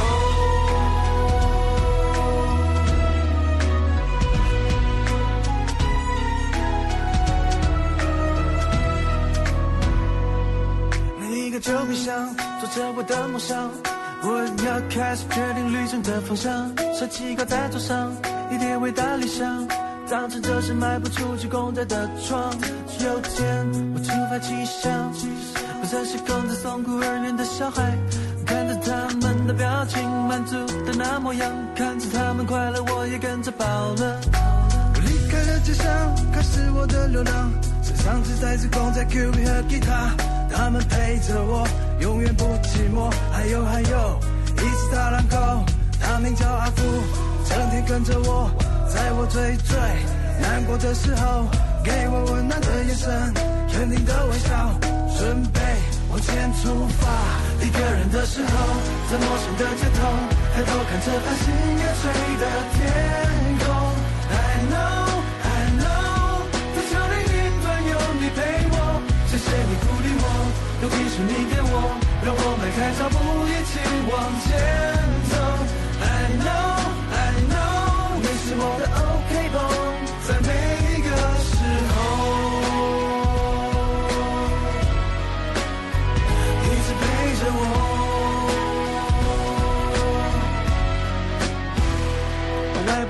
[11.19, 13.69] 每一个旧冰箱，做着我的梦想。
[14.23, 16.71] 我要开始决定旅程的方向。
[16.97, 18.11] 设计挂在桌上，
[18.51, 19.67] 一点伟大理想，
[20.09, 22.51] 当成这是卖不出去公仔的床。
[22.99, 24.91] 有天我出发奇想，
[25.81, 27.95] 我再是供着送孤儿院的小孩，
[28.45, 34.19] 看着他们的表情，满足的那模样，看着他们快乐，我也跟着饱了。
[34.95, 37.51] 我离开了街上，开始我的流浪，
[37.83, 40.36] 身上只带着公仔、Q B 和吉他。
[40.51, 41.67] 他们陪着我，
[41.99, 43.11] 永远不寂寞。
[43.31, 44.19] 还有还有，
[44.57, 45.37] 一只大狼狗，
[45.99, 46.83] 它名叫阿福，
[47.47, 48.49] 整天跟着我，
[48.87, 49.77] 在我最最
[50.41, 51.45] 难过的时候，
[51.83, 53.33] 给我温暖的眼神，
[53.71, 54.73] 肯定的微笑，
[55.17, 55.59] 准备
[56.09, 57.07] 往前出发。
[57.65, 58.51] 一个人的时候，
[59.09, 59.99] 在陌生的街头，
[60.53, 61.45] 抬头看着繁星
[61.77, 62.03] 夜垂
[62.39, 63.36] 的天
[69.47, 70.23] 我，谢谢你鼓励我。
[70.83, 71.73] 尤其是你给我，
[72.23, 73.15] 让我迈开脚步
[73.47, 73.79] 一起
[74.11, 74.47] 往前
[75.29, 75.33] 走。
[75.99, 76.05] I
[76.37, 76.77] know,
[77.11, 77.15] I
[77.47, 79.86] know，你是我的 OK boy，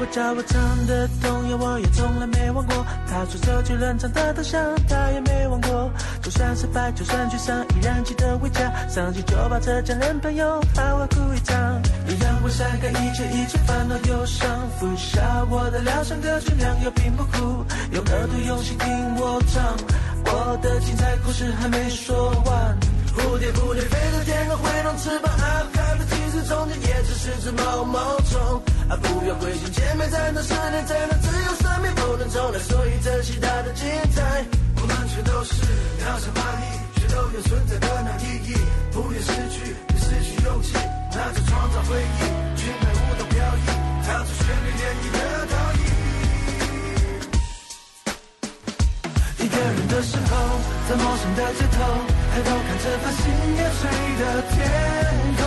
[0.08, 2.86] 外婆教我唱的童谣，我也从来没忘过。
[3.10, 5.92] 他说手举冷场的当下，他也没忘过。
[6.22, 8.72] 就算失败，就算沮丧，依然记得回家。
[8.88, 11.82] 上去就把这家人朋友好好哭一场。
[12.08, 14.48] 你让我晒干一切一切烦恼忧伤，
[14.80, 17.66] 拂下我的疗伤歌曲，良药并不苦。
[17.92, 19.64] 用耳朵用心听我唱，
[20.26, 22.78] 我的精彩故事还没说完。
[23.18, 25.32] 蝴蝶蝴蝶飞到天空，挥动翅膀，
[25.74, 28.57] 开不其实中间也只是只毛毛虫。
[28.90, 28.96] 啊！
[28.96, 34.46] 不要灰心，前面才能十年，才能自由，生命不能重来，所以珍惜它的精彩。
[34.80, 35.54] 我们全都是
[36.00, 36.64] 渺小蚂蚁，
[37.00, 38.56] 却都有存在的那意义。
[38.94, 40.72] 不愿失去，别失去勇气，
[41.12, 42.20] 那就创造回忆。
[42.56, 43.68] 裙摆舞蹈飘逸，
[44.06, 45.20] 跳出旋律涟漪的
[45.52, 45.84] 倒影。
[49.40, 50.32] 一个人的时候，
[50.88, 51.78] 在陌生的街头，
[52.32, 53.20] 抬头看着繁星
[53.58, 53.84] 夜垂
[54.18, 54.56] 的天
[55.36, 55.47] 空。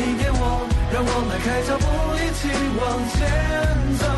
[0.00, 1.84] 你给我，让我迈开脚步
[2.14, 3.18] 一起往前
[3.98, 4.17] 走。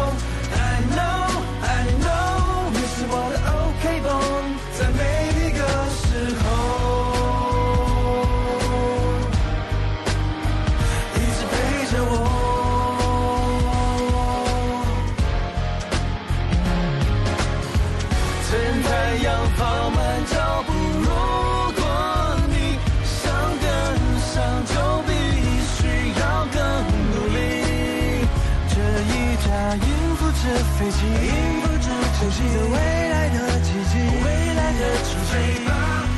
[30.80, 31.88] 飞机，应付着
[32.18, 32.76] 呼吸着未
[33.10, 35.32] 来的奇迹，未来的奇迹。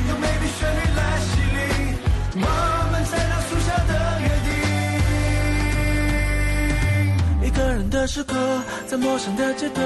[0.07, 1.59] 用美丽旋律来洗礼，
[2.35, 2.47] 我
[2.89, 4.55] 们在那树下的约定。
[7.45, 8.33] 一个人的时刻，
[8.87, 9.81] 在陌生的街头，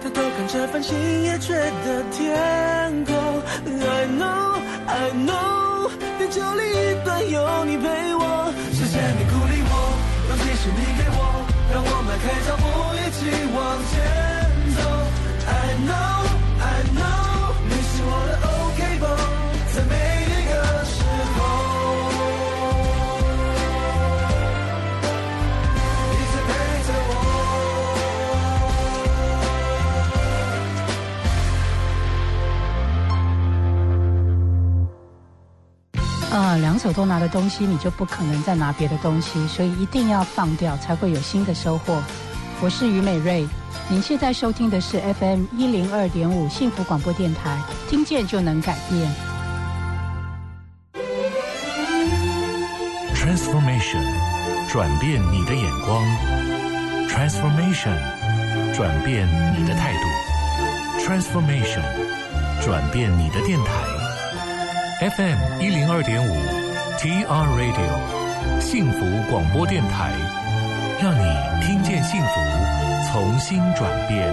[0.00, 1.52] 抬头看着繁星夜缺
[1.84, 3.12] 的天空。
[3.66, 5.90] I know, I know，
[6.20, 8.54] 地球另一端有你陪我。
[8.70, 11.18] 谢谢你鼓励我，勇气是你给我，
[12.10, 12.64] 迈开脚步
[12.96, 14.29] 一起往前
[36.40, 42.02] 呃，两手都拿的东西，你就不可能再拿别的东西，所以一定要放掉，才会有新的收获。
[42.62, 43.46] 我是于美瑞，
[43.90, 47.58] 您现在收听的是 FM 一零二点五幸福广播电台，
[47.90, 49.12] 听见就能改变。
[53.14, 54.02] Transformation，
[54.70, 56.02] 转变你的眼光
[57.06, 57.98] ；Transformation，
[58.74, 61.82] 转变你的态度；Transformation，
[62.64, 63.99] 转变你的电台。
[65.00, 66.30] FM 一零二点五
[66.98, 67.24] ，TR
[67.56, 70.12] Radio，幸福广播电台，
[71.00, 74.30] 让你听见幸福，重新转变。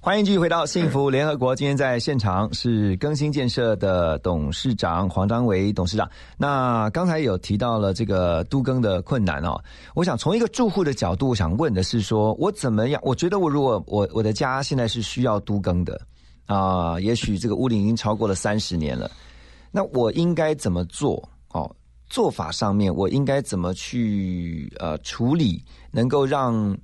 [0.00, 1.56] 欢迎继续回到幸福联合国。
[1.56, 6.06] 今天在现场是更新建设的董事长黄章伟董事长。
[6.36, 9.58] 那刚才有提到了这个都更的困难哦。
[9.94, 13.00] 我想从一个住户的角度，想问的是说，我怎么样？
[13.02, 15.98] 我觉得我如果我我的家现在是需要都更的
[16.48, 19.10] 啊、也许这个屋龄已经超过了三十年了，
[19.70, 21.28] 那我应该怎么做？
[21.50, 21.70] 哦，
[22.08, 26.76] 做法上面我应该怎么去呃处理，能够让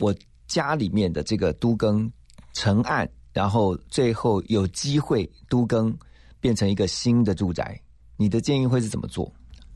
[0.00, 0.14] 我
[0.48, 2.10] 家里面的这个都更
[2.52, 5.96] 成案，然后最后有机会都更
[6.40, 7.80] 变成一个新的住宅，
[8.16, 9.32] 你的建议会是怎么做？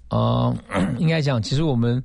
[0.08, 0.52] 呃，
[0.98, 1.96] 应该讲，其实我们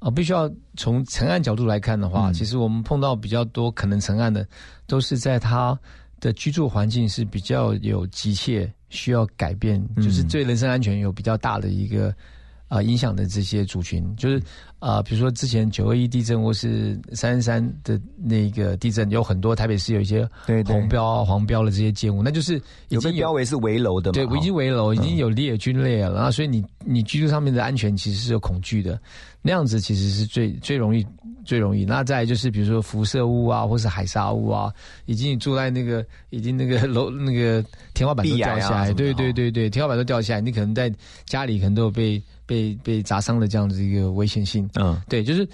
[0.00, 4.46] 啊、呃必须要从成案角度来看的话，嗯其实我们碰到比较多可能成案的，
[4.86, 5.78] 都是在他
[6.22, 12.10] 的居住环境是比较有急切需要改变，嗯就是对人身安全有比较大的一个
[12.68, 14.36] 啊、呃影响的这些族群，就是
[14.78, 20.24] 啊、呃比如说之前九二一地震或是三三的那个地震，有很多台北市有一些
[20.64, 22.56] 红标啊、黄标的这些建物，那就是
[22.88, 24.14] 已有被经标为是围楼的嘛？
[24.14, 28.96] 对，哈已经围楼，已经有列军列了，然后所以你你居住上面的安全其实是有恐惧的，
[29.42, 31.04] 那样子其实是最最容易
[31.44, 31.84] 最容易。
[31.84, 34.72] 那再就是比如说辐射物啊，或是海沙物啊，
[35.06, 37.64] 已经你住在那个已经那个楼那个
[37.94, 40.92] 天花板都掉下来，对对哦对对，天花板都掉下来，你可能在
[41.24, 44.68] 家里可能都有被被被砸伤的这样子一个危险性。
[44.74, 45.48] 嗯对，就是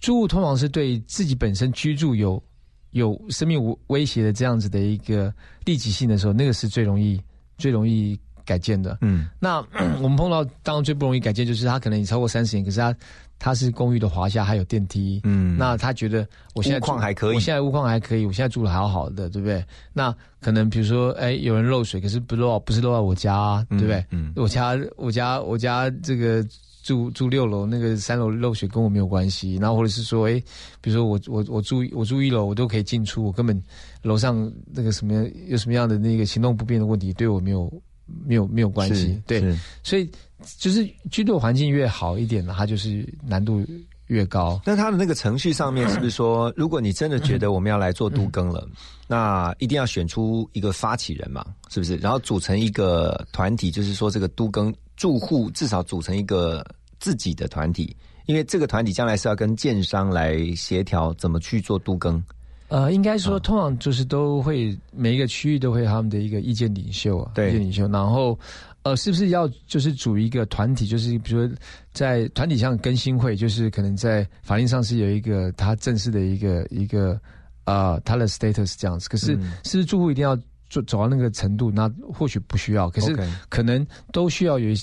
[0.00, 2.42] 住户通常是对自己本身居住有
[2.90, 5.32] 有生命危威胁的这样子的一个
[5.64, 7.20] 立即性的时候，那个是最容易
[7.56, 8.98] 最容易改建的。
[9.00, 9.64] 嗯那
[10.02, 12.94] 我们碰到当然最不容易改建，就是他可能已超过三十年，可是他
[13.38, 15.20] 他是公寓的华夏，还有电梯。
[15.24, 19.64] 嗯，那他觉得我现在屋况还可以我现在物况还可以，我现在住的还好好的，对不对？
[19.92, 24.04] 那可能比如说，哎，有人漏水，可是不漏不是漏在我家、啊，对不对？
[24.10, 26.44] 嗯我家我家我家这个
[26.82, 29.56] 住住六楼，那个三楼漏水跟我没有关系。
[29.56, 30.42] 然后或者是说，哎，
[30.80, 33.60] 比如说我我我住我住一楼，我都可以进出，我根本
[34.02, 37.72] 楼上那个什么有什么样的那个行动不便的问题，对我没有
[38.06, 39.18] 没有没有关系。
[39.26, 39.42] 对，
[39.82, 40.10] 所以
[40.58, 43.64] 就是居住环境越好一点呢，它就是难度
[44.08, 44.60] 越高。
[44.64, 48.68] 那它的那个程序上面是不是说，如果你真的觉得我们要来做都更了，
[49.08, 51.96] 那一定要选出一个发起人嘛，是不是？
[51.96, 56.64] 然后组成一个团体，就是说这个都更住户至少组成一个
[57.00, 62.22] 自己的团体，因为这个团体将来是要跟建商来协调怎么去做都更。
[62.68, 67.86] 呃，应该说，通常就是都会每一个区域都会有他们的一个意见领袖啊，对意见领袖。
[67.88, 68.36] 然后，
[68.84, 70.86] 呃，是不是要就是组一个团体？
[70.86, 71.56] 就是比如说，
[71.92, 77.18] 在团体上更新会，就是可能在法令上是有一个他正式的一个一个
[77.64, 79.08] 呃他的 status 这样子。
[79.08, 80.36] 可是，嗯是不是住户一定要
[80.68, 81.70] 走走到那个程度？
[81.70, 83.16] 那或许不需要，可是
[83.48, 84.76] 可能都需要有一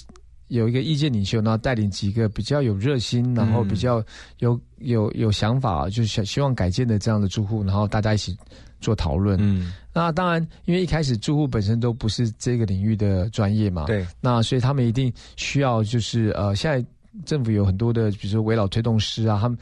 [0.47, 4.03] 有一个意见领袖，然后带领几个比较有热心，然后比较
[4.39, 8.35] 有有有想法，就是想希望改建的这样的住户，然后大家一起
[8.81, 9.37] 做讨论。
[9.39, 16.85] 嗯，那当然，因为一开始住户本身都不是这个领域的专业嘛，对，那所以他们一定需要就是呃，现在
[17.25, 19.57] 政府有很多的，比如说围老推动师啊，他们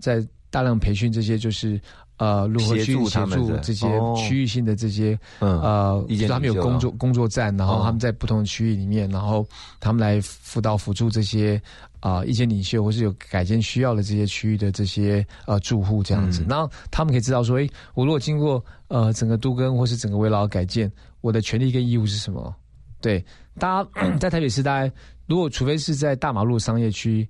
[0.00, 1.80] 在大量培训这些就是
[2.16, 3.86] 呃如何去协助这些
[4.16, 9.46] 区域性的这些呃，他们有工作工作站，然后他们在不同的区域里面，然后
[9.78, 11.60] 他们来辅导辅助这些
[12.06, 20.90] 啊意见领袖或是有改建需要的这些区域的这些呃住户这样子，那他们可以知道说，诶，我如果经过呃整个都更或是整个围绕改建，
[21.20, 22.54] 我的权利跟义务是什么？
[23.00, 23.24] 对，
[23.58, 23.90] 大家
[24.20, 24.94] 在台北市，大家
[25.26, 27.28] 如果除非是在大马路商业区，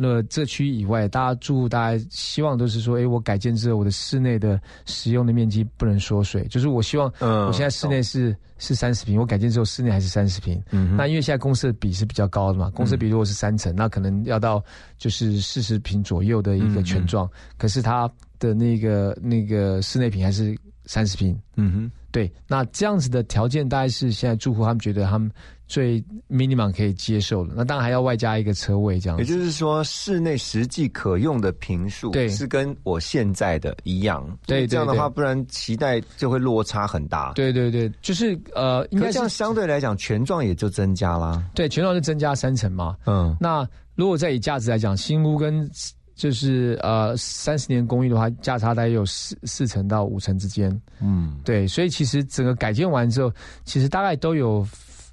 [0.00, 14.62] 那这区以外，大家住，大家希望都是说，哎，我改建之后，我的室内的使用的面积不能缩水，就是我希望，嗯，我现在室内是是三十平，我改建之后室内还是三十平，嗯，那因为现在公设比是比较高的嘛，公设比如果是三层，那可能要到
[14.98, 21.90] 就是四十平左右的一个权状，可是它的那个那个室内平还是三十平，嗯哼。
[22.10, 25.30] 对，那这样子的条件大概是现在住户他们觉得他们
[25.66, 27.52] 最 minimum 可以接受的。
[27.54, 29.18] 那当然还要外加一个车位这样。
[29.18, 34.26] 也就是说，室内实际可用的平数对是跟我现在的一样。
[34.46, 37.32] 对，这样的话，不然期待就会落差很大。
[37.34, 41.44] 对对对，就是呃，应该这样相对来讲，权状也就增加啦。
[41.54, 42.96] 对，权状就增加三层嘛。
[43.04, 45.68] 嗯，那如果再以价值来讲，新屋跟
[46.18, 50.68] 就是呃，三十年公寓的话，价差大概有四四成到五成之间。
[51.00, 53.32] 嗯，对，所以其实整个改建完之后，
[53.64, 54.66] 其实大概都有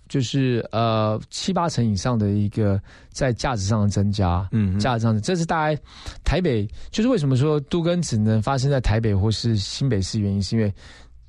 [0.09, 4.49] 就是呃七八成以上的一个在价值上的增加。
[4.51, 5.79] 嗯，价值上的，这是大概
[6.23, 10.73] 台北就是为什么说都跟只能发生在台北或是新北市，原因是因为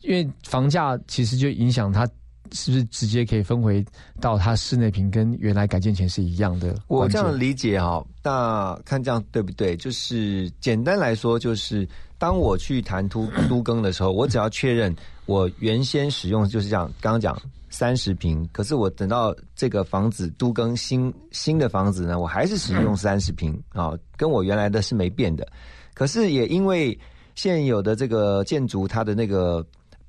[0.00, 2.08] 因为房价其实就影响它。
[2.52, 3.84] 是不是直接可以分回
[4.20, 6.74] 到它室内平跟原来改建前是一样的？
[6.88, 9.76] 我这样理解哈，那看这样对不对？
[9.76, 11.88] 就是简单来说，就是
[12.18, 14.94] 当我去谈突都更的时候，我只要确认
[15.26, 17.40] 我原先使用就是这样，刚刚讲
[17.70, 25.46] 三十平，可是我等到这个房子都更新新的房子呢，我还是使用三十平啊，跟我原来的是没变的。
[25.94, 26.98] 可是也因为
[27.34, 29.66] 现有的这个建筑，它的那个。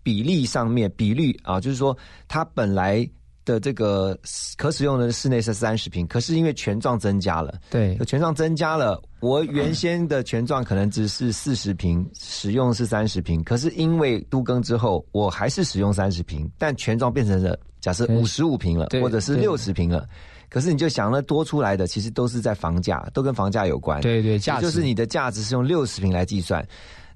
[0.08, 1.96] 比例上面比率啊，就是说
[2.30, 3.06] 它本来
[3.44, 4.18] 的这个
[4.56, 20.08] 可使用的室内是三十平，可是因为权状增加了，对，权状增加了，我原先的权状可能只是四十平，使用是三十平，可是因为都更之后，我还是使用三十平，但权状变成了假设五十五平了，或者是六十平了，
[20.48, 26.66] 可是你就想了多出来的，其实都是在房价，都跟房价有关，对对，价就是你的价值是用六十平来计算，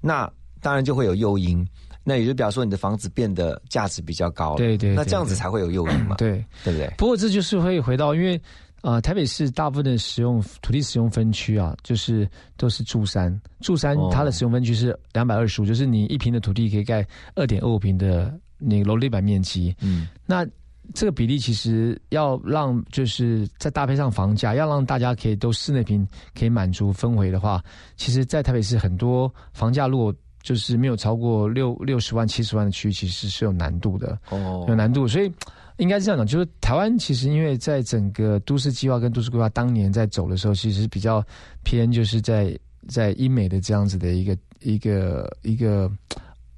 [0.02, 0.30] 那
[0.60, 1.66] 当然就会有诱因。
[2.04, 6.44] 那也就表示说你的房子变得价值比较高了，对对，那这样子才会有诱因嘛，对。
[6.64, 6.92] 对不对？
[6.96, 8.40] 不过这就是会回到，因为
[8.82, 20.46] 啊，台北市大部分的使用土地使用分区啊，就是都是住山，住山它的使用分区是两百二十五，就是你一平的土地可以盖二点二五平的那个楼地板面积，嗯，那
[20.94, 27.62] 这个比例其实要让就是在搭配上房价，要让大家可以都室内平可以满足分围的话，
[27.96, 30.12] 其实，在台北市很多房价如果
[30.42, 35.08] 就是没有超过六六十万、七十万的区域，其实是有难度的，哦，有难度。
[35.08, 35.32] 所以
[35.76, 41.24] 应该是这样讲，就是台湾其实因为在整个都市计划跟都市规划当年在走的时候，其实比较
[41.62, 45.90] 偏就是在在英美的这样子的一个一个一个。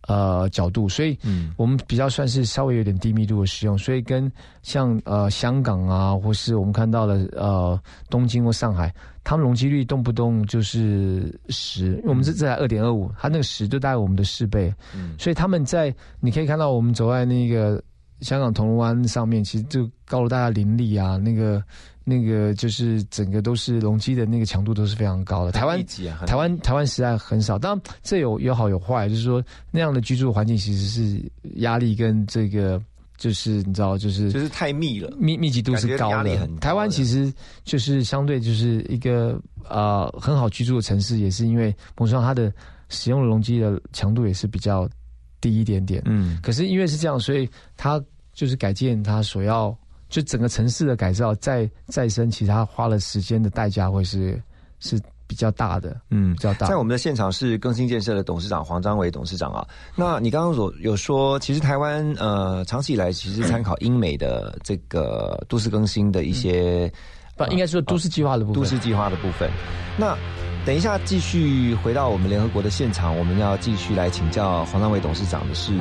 [0.07, 4.31] 呃，角度，所以，嗯，我们比较算是稍微有点低密度的使用，所以跟
[4.63, 7.81] 像呃香港啊，或是我们看到了呃
[8.11, 17.83] 东京或上海，他们容积率动不动就是十，因为我们这这才二点二五，它那个十就大概我们的四倍，嗯，所以他们在你可以看到我们走在那个
[18.21, 21.63] 香港铜锣湾上面，其实就高楼大厦林立啊，那个。
[22.07, 25.53] 那个就是整个都是容积的那个强度都是非常高的。
[25.53, 25.83] 台湾
[26.27, 32.79] 台湾台湾实在很少，当然这有有好有坏，就是说那样的居住环境其实是压力跟这个
[33.17, 36.47] 就是你知道就是就是太密了，密密集度是高的。
[36.61, 37.33] 台湾其实
[37.65, 42.53] 就是相对就是一个呃很好居住的城市，也是因为某种上它的
[42.91, 44.87] 使用容积的强度也是比较
[45.41, 46.03] 低一点点。
[46.05, 47.49] 嗯，可是因为是这样，所以
[47.79, 47.99] 它
[48.35, 49.75] 就是改建它所要。
[50.09, 54.41] 就整个城市的改造再再生，其他花了时间的代价会是
[54.79, 56.67] 是比较大的，嗯，比较大。
[56.67, 59.67] 在我们的现场是更新建设的董事长黄章伟董事长啊。
[59.97, 66.93] 那你刚刚所有说，其实台湾呃长期以来其实参考英美的这个都市更新的一些，
[67.37, 69.51] 不应该说都市计划的部分，都市计划的部分。
[69.99, 70.17] 那
[70.67, 75.73] 等一下继续回到我们联合国的现场，我们要继续来请教黄章伟董事长的是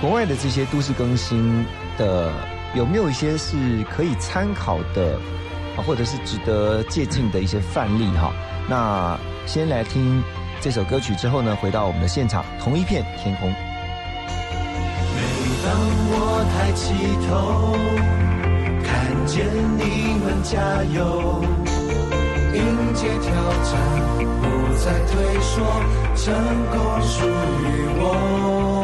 [0.00, 1.64] 国外的这些都市更新
[1.96, 2.30] 的。
[2.74, 5.18] 有没有一些是可以参考的，
[5.86, 8.32] 或者是值得借鉴的一些范例哈？
[8.68, 9.16] 那
[9.46, 10.22] 先来听
[10.60, 13.48] 这首歌曲之后呢，回到我们的现场，同一片天空。
[13.48, 13.56] 每
[15.62, 15.72] 当
[16.10, 16.94] 我抬起
[17.28, 17.76] 头，
[18.82, 19.46] 看见
[19.78, 21.44] 你们加油，
[22.54, 23.72] 迎接挑战，
[24.40, 24.42] 不
[24.74, 25.52] 再退缩，
[26.16, 26.34] 成
[26.70, 27.64] 功属于
[28.00, 28.83] 我。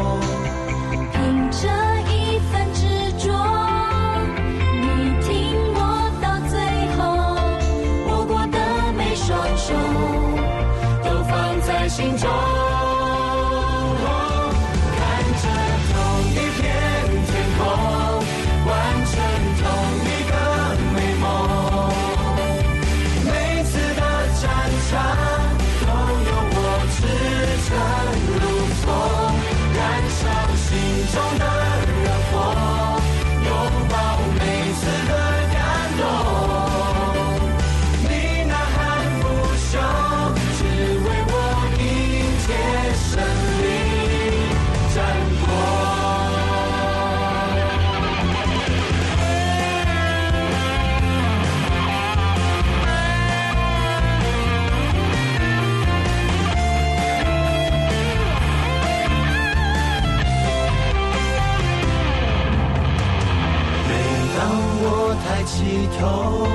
[66.01, 66.47] 头，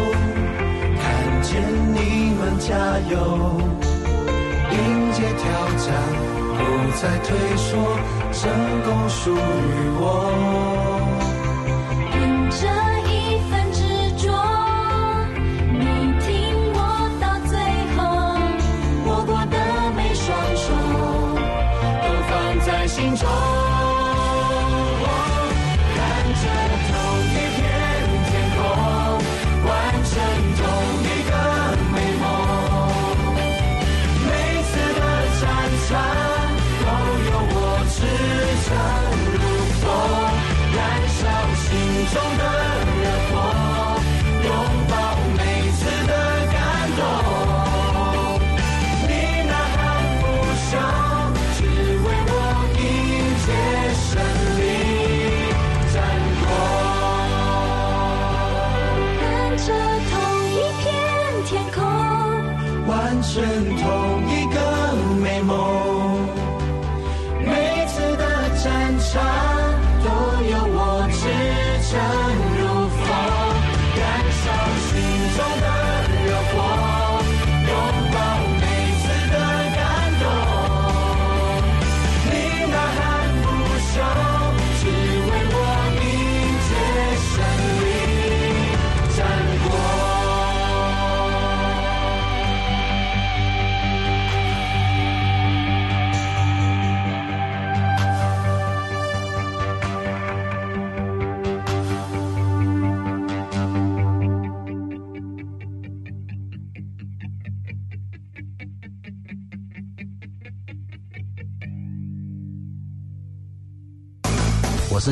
[0.99, 1.62] 看见
[1.94, 2.74] 你们加
[3.09, 3.14] 油，
[4.72, 4.76] 迎
[5.12, 5.44] 接挑
[5.78, 5.86] 战，
[6.57, 6.59] 不
[7.01, 7.70] 再退缩，
[8.32, 8.42] 成
[8.82, 9.36] 功属于
[9.99, 10.86] 我。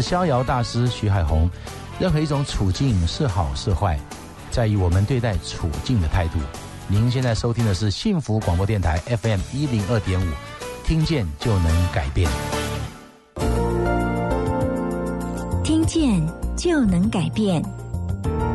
[0.04, 1.48] 逍遥大师徐海红。
[1.98, 3.98] 任何一种处境是好是坏，
[4.50, 6.38] 在于我们对待处境的态度。
[6.88, 10.24] 您现在收听的是幸福广播电台 FM 一零二点五，
[10.84, 12.28] 听见就能改变。
[15.62, 16.20] 听见
[16.56, 17.62] 就能改变。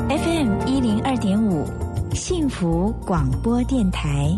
[0.09, 1.65] FM 一零二点五，
[2.13, 4.35] 幸福广播电台。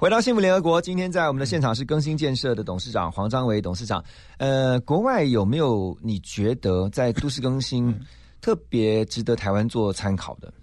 [0.00, 4.02] 回到幸福联合国，今天在我们的现场是更新建设的董事长黄章伟董事长。
[4.36, 7.92] 呃，国外有没有你觉得在都市更新
[8.40, 10.54] 特别值得台湾做参考的？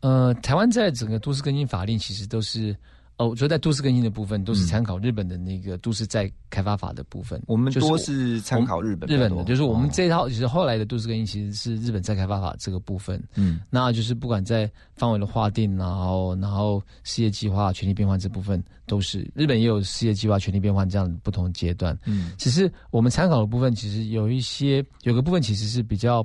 [0.00, 2.76] 呃，台湾在整个都市更新法令其实都是，
[3.18, 7.42] 哦，我觉得在都市更新的部分都是参考日本的那个都市再开发法的部分。
[7.46, 13.22] 我们就是多是参考日本日，本的，就是我们哦这一套，其实后来的都市更新其实是日本再开发法这个部分。
[13.34, 21.98] 嗯那就是不管在范围的划定，然后然后事业计划、权利变换这部分，都是日本也有事业计划、权利变换这样的不同阶段。
[22.04, 26.22] 嗯只是我们参考的部分，其实有一些有个部分其实是比较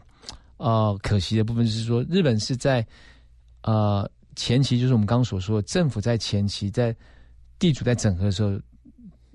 [0.58, 2.86] 呃可惜的部分，就是说日本是在
[3.64, 4.10] 呃
[4.42, 6.96] 前期，就是我们刚刚所说的，政府在前期在
[7.60, 8.60] 地主在整合的时候，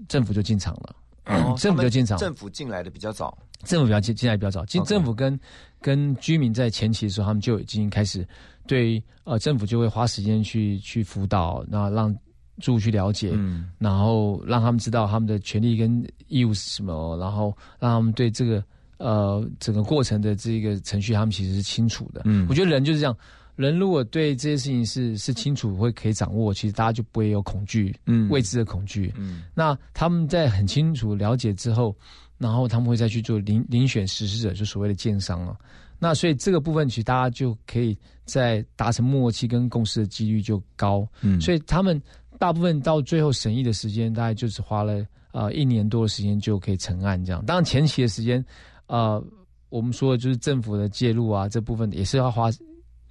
[0.09, 0.97] 政府就进场了，
[1.27, 5.39] 哦 政府就进场，政府进来的比较早，政府比较进进来比较早，进政府跟
[5.81, 8.27] 跟居民在前期的时候，他们就已经开始
[8.67, 12.13] 对呃政府就会花时间去去辅导，那让
[12.61, 13.71] 住户去了解，嗯。
[13.79, 18.65] 然后让他们知道他们的权利跟义务是什么，然后让他们对这个
[18.99, 22.23] 呃整个过程的这个程序，他们其实是清楚的。
[22.25, 22.45] 嗯。
[22.51, 23.17] 我觉得人就是这样，
[23.57, 29.13] 人如果对这些事情是是清楚会可以掌握，其实大家就不会有恐惧，嗯未知的恐惧。
[29.17, 31.97] 嗯那他们在很清楚了解之后，
[32.39, 35.57] 然后他们会再去做遴遴选实施者，就所谓的建商啊。
[35.99, 37.97] 那所以这个部分其实大家就可以
[38.27, 41.09] 在达成默契跟共识的几率就高。
[41.23, 42.01] 嗯，所以他们
[42.39, 45.03] 大部分到最后审议的时间，大概就只花了
[45.33, 47.43] 呃一年多的时间就可以成案这样。
[47.47, 48.45] 当然前期的时间，
[48.89, 49.25] 呃，
[49.71, 52.51] 我们说的就是政府的介入啊，这部分也是要花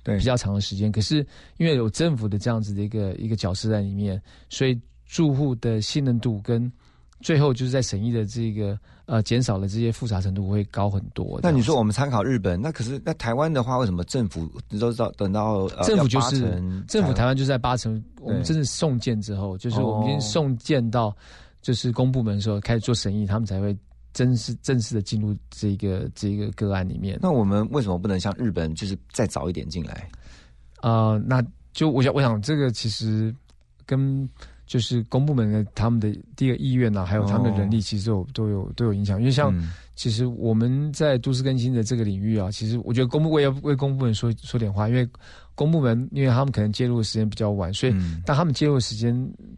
[0.06, 0.90] 对比较长的时间。
[0.90, 1.18] 可是
[1.58, 6.72] 因为有政府的这样子的一个一个角色在里面，所以住户的信任度跟
[7.22, 11.40] 最后就是在审议的这个呃减少了这些复杂程度会高很多。
[11.42, 14.48] 那你说我们参考日本，那可是那台湾的话，为什么政府
[14.80, 16.42] 都知道等到、呃、政府就是
[16.88, 21.16] 政府台湾就在八成，我们真的送件之后，就是我们已经送件到
[21.62, 23.76] 就是公部门的时候开始做审议，他们才会
[24.16, 27.20] 正式正式的进入这个这个个案里面。
[27.22, 30.10] 那我们为什么不能像日本，就是再早一点进来？
[30.82, 31.44] 呃，那
[31.74, 33.36] 就我想，我想这个其实
[33.86, 34.28] 跟
[34.66, 39.20] 就是公部门的他们的第一个意愿啊，还有他们的人力，其实有都有都有影响。
[39.20, 39.54] 因为像
[39.96, 45.08] 其实我们在都市更新的这个领域啊，其实我觉得公部我也要为公部门说说点话，因为
[45.56, 47.94] 公部门因为他们可能介入的时间比较晚，所以
[48.26, 49.14] 当他们介入的时间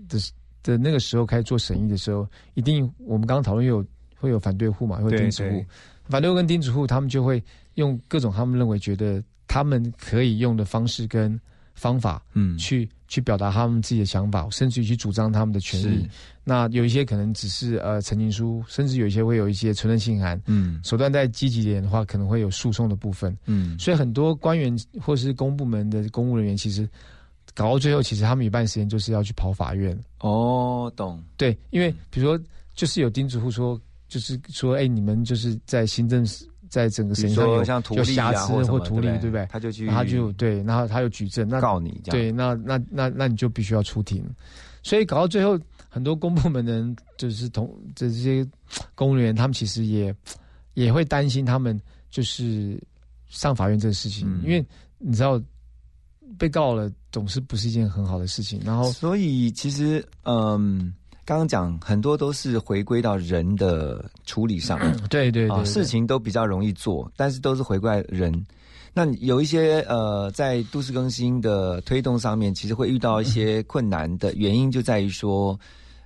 [0.09, 0.19] 的
[0.63, 3.85] 的那个时候开始做审议的时候，一定我们刚刚讨论有
[4.19, 5.65] 会有反对户嘛，会有钉子户，
[6.05, 7.43] 反对户跟钉子户，他们就会
[7.75, 11.39] 用各种他们认为觉得他们可以用的方式跟
[11.73, 16.07] 方法，嗯，去去表达他们自己的想法，甚至于去主张他们的权利。
[16.43, 26.87] 那有一些可能只是呃陈情书，甚至有一些会有一些存任信函，嗯，手段再积极点的话，可能会有诉讼的部分，嗯，所以很多官员或是公部门的公务人员，其实
[27.53, 29.97] 搞到最后，其实他们一半时间就是要去跑法院。
[30.21, 31.21] 哦，懂。
[31.35, 32.43] 对，因为比如说，
[32.75, 36.25] 就是有钉子户说，就是说，哎，你们就是在行政。
[36.69, 39.47] 在整个审议上有有瑕疵或图利，对不对？
[39.49, 44.21] 他就去，他就对，然后他有举证，那告你，对，那那那那你就必须要出庭。
[44.83, 48.45] 所以搞到最后，很多公部门的人就是同这些
[48.95, 50.13] 公务员，他们其实也
[50.73, 51.79] 也会担心他们
[52.09, 52.77] 就是
[53.29, 54.61] 上法院这个事情，因为
[54.97, 55.41] 你知道
[56.37, 58.59] 被告了总是不是一件很好的事情。
[58.65, 60.93] 然后，所以其实嗯。
[61.27, 68.33] 刚刚讲很多都是回归到人的处理上，对对对，事情都比较容易做，但是都是回归人。
[68.93, 75.59] 那有一些呃，在都市更新的推动上面，其实会遇到一些困难的原因，就在于说，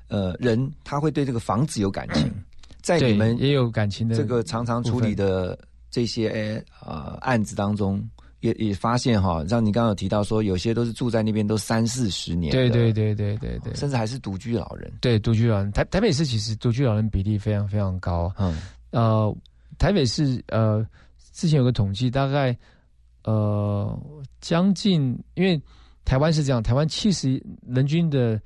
[0.07, 2.33] 呃，人他会对这个房子有感情，
[2.81, 5.55] 在你们也有感情的这个常常处理的
[5.91, 8.03] 这些呃案子当中。
[8.41, 14.91] 也也发现哈，像你刚刚有提到说，有些都是住在那边都三四十年，对对对对对对，甚至还是独居老人。
[14.99, 18.31] 对，独居老人，台台北市其实独居老人比例非常非常高。
[18.37, 18.57] 嗯，
[18.91, 19.35] 呃，
[19.79, 20.85] 台北市呃，
[21.31, 22.55] 之前有个统计，大概
[23.23, 23.99] 呃
[24.41, 25.61] 将近，因为
[26.03, 28.39] 台湾是这样，台湾七十人均的。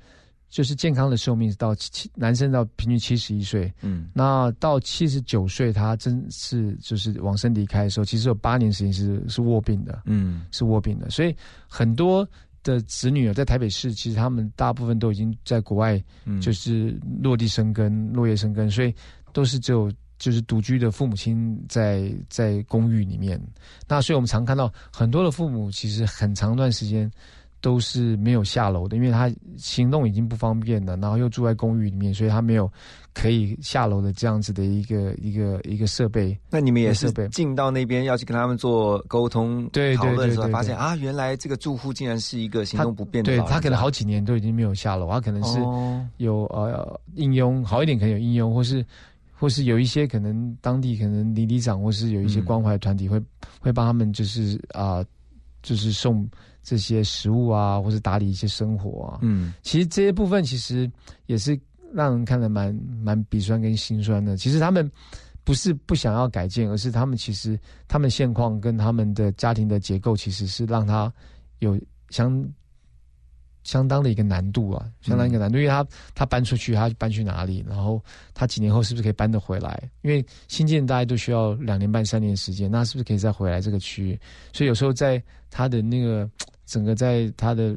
[0.48, 11.10] 就是健康的寿命到七男生到平均七十一岁，嗯，那到七十九岁他真是就是往生离开的时候，其实有八年时间是是卧病的，嗯，是卧病的。
[11.10, 11.36] 所以
[11.68, 12.26] 很多
[12.62, 16.02] 的子女啊，在台北市，其实他们大部分都已经在国外，
[16.40, 18.94] 就是落地生根、落叶生根，所以
[19.32, 23.38] 都是只有就是独居的父母亲在在公寓里面。
[23.86, 27.10] 那所以我们常看到很多的父母，其实很长一段时间。
[27.66, 32.70] 都是没有下楼的，因为他行动已经不方便了，然后又住在公寓里面，所以他没有
[33.12, 36.38] 可以下楼的这样子的一个一个一个设备。
[36.48, 43.36] 那你们也是进到那边要去跟他们做沟通、对讨论的时候，发现啊，原来这个住户竟然是一个行动不便的。
[43.36, 45.58] 对他可能好几年都已经没有下楼，他可能是
[46.18, 48.86] 有呃应用好一点，可能有应用，或是
[49.34, 53.20] 或是有一些可能当地可能里里长或是有一些关怀团体会
[53.58, 55.04] 会帮他们，就是啊，
[55.64, 56.24] 就是送。
[56.68, 60.90] 这些食物啊，或是打理一些生活啊，嗯，其实这些部分其实
[61.26, 61.56] 也是
[61.94, 64.36] 让人看得蛮蛮鼻酸跟心酸的。
[64.36, 64.90] 其实他们
[65.44, 67.56] 不是不想要改建，而是他们其实
[67.86, 71.12] 他们现况跟他们的家庭的结构，其实是让他
[71.60, 72.44] 有相
[73.62, 75.58] 相当的一个难度啊，相当一个难度。
[75.58, 75.86] 因为他
[76.16, 77.64] 他搬出去，他搬去哪里？
[77.68, 78.02] 然后
[78.34, 79.88] 他几年后是不是可以搬得回来？
[80.02, 84.20] 因为新建大家都需要两年半三年时间，那是不是可以再回来这个区域？
[84.52, 86.28] 所以有时候在他的那个。
[86.66, 87.74] 整个在他的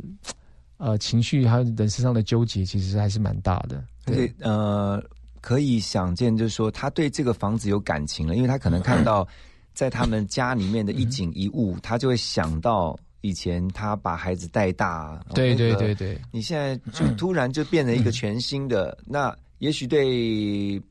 [0.77, 3.83] 呃情绪还有人身上的纠结，其实还是蛮大的。
[4.07, 5.01] 而且呃，
[5.39, 9.27] 可以想见，就是说他对这个房子有感情了，因为他可能看到
[9.73, 15.23] 在他们家里面的一景一物，他就会想到以前他把孩子带大。
[15.33, 20.81] 对对对对，你现在就突然就变成一个全新的， 那也许对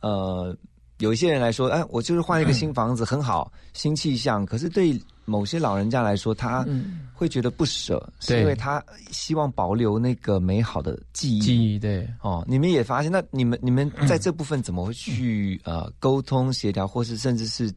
[0.00, 0.56] 呃
[1.02, 4.46] 有一些人来说，哎，我就是换一个新房子，很好，新气象。
[4.46, 6.64] 可是对某些老人家来说，他
[7.12, 8.80] 会觉得不舍，是因为他
[9.10, 11.40] 希望保留那个美好的记忆。
[11.40, 17.68] 记忆对哦，你们也发现，那你们你们在这部分怎么会去呃沟通协调，或是甚至是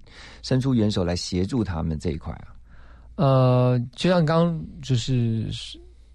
[0.44, 2.54] 伸出援手来协助他们这一块啊？
[3.16, 5.48] 呃，就像刚刚就是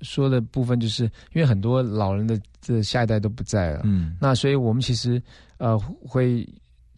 [0.01, 5.21] 说的部分，就是因为很多老人的这下一代都不在了，嗯，那所以我们其实
[5.59, 6.49] 呃会。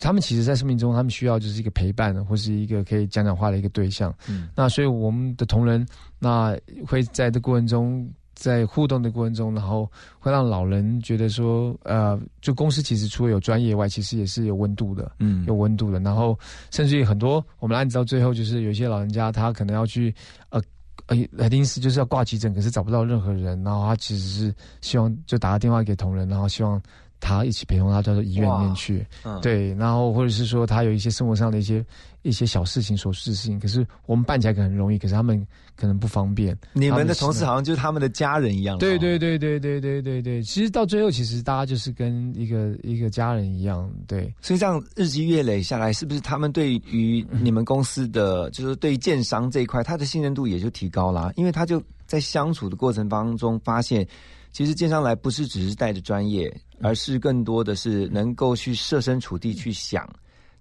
[0.03, 4.13] 他们其实，在生命中，他们需要就是一个陪伴，或是一个可以讲讲话的一个对象。
[4.29, 5.87] 嗯，那所以我们的同仁，
[6.19, 9.89] 那会在这过程中，在互动的过程中，然后
[10.19, 16.01] 会让老人觉得说，呃，就公司其实除了有专业外，其实也是有温度的，嗯，有温度的。
[16.01, 16.37] 然后，
[16.73, 20.13] 甚至于很多我们案子到最后，就是有一些老人家，他可能要去，
[20.49, 20.61] 呃，
[21.07, 26.83] 呃，来临时就是要挂急诊，可是找不到任何人，然后他其实是希望就打个电话给同仁，然后希望。
[27.23, 31.83] 他一起陪同他到医院里面去，嗯对，然后或者是说他有一些生活上的一些
[32.23, 35.47] 一些小事情、琐事情，可是我们办起来可能很容易，可是他们
[35.77, 36.59] 可能不方便。
[36.73, 38.77] 你们的同事好像就是他们的家人一样。
[38.79, 43.89] 对对对对对对对对，其实到最后，其实大家就是跟一个一个家人一样。
[44.09, 51.33] 对，所以这样日积月累下来，是不是他们对于你们公司的，就是对建商这一块，他的信任度也就提高了？
[51.37, 54.05] 因为他就在相处的过程当中发现。
[54.53, 60.09] 其实建商来不是只是带着专业，而是更多的是能够去设身处地去想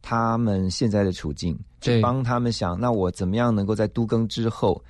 [0.02, 4.82] 他们现在的处境，去帮他们想，那我怎么样能够在都更之后，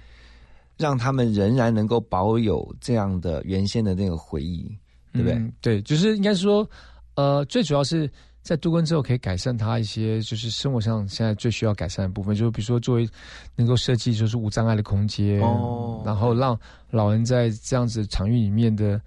[0.77, 4.63] 让他们仍然能够保有这样的原先的那个回忆，
[5.11, 5.51] 对不对？
[5.59, 6.69] 对，就是应该说，
[7.15, 8.09] 呃，最主要是。
[8.43, 13.07] 在杜根之后，可以改善他一些就是生活上现在最需要改善的部分，就是比如说作为
[13.55, 15.37] 能够设计就是无障碍的空间，
[16.03, 18.99] 然后让老人在这样子场域里面的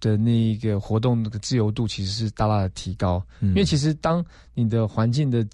[0.00, 3.22] 的那个活动那个自由度其实是大大的提高。
[3.40, 5.46] 因为其实当你的环境的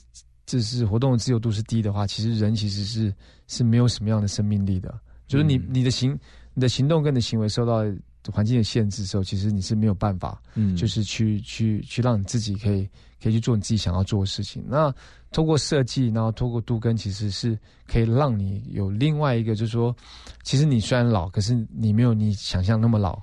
[0.46, 3.12] 就是活动的自由度是低的话，其实人其实是
[3.48, 4.96] 是没有什么样的生命力的。
[5.26, 6.16] 就是你你的行
[6.54, 7.84] 你的行动跟你的行为受到。
[8.30, 12.86] 环境的限制时候，其实你是没有办法，嗯，就是去去去让你自己可以
[13.22, 14.62] 可以去做你自己想要做的事情。
[14.68, 14.92] 那
[15.32, 19.94] 通过设计，然后通过杜根，其实是可以让你有另外一个，就是说，
[20.42, 23.18] 其实你虽然老，可是你没有你想象那么老，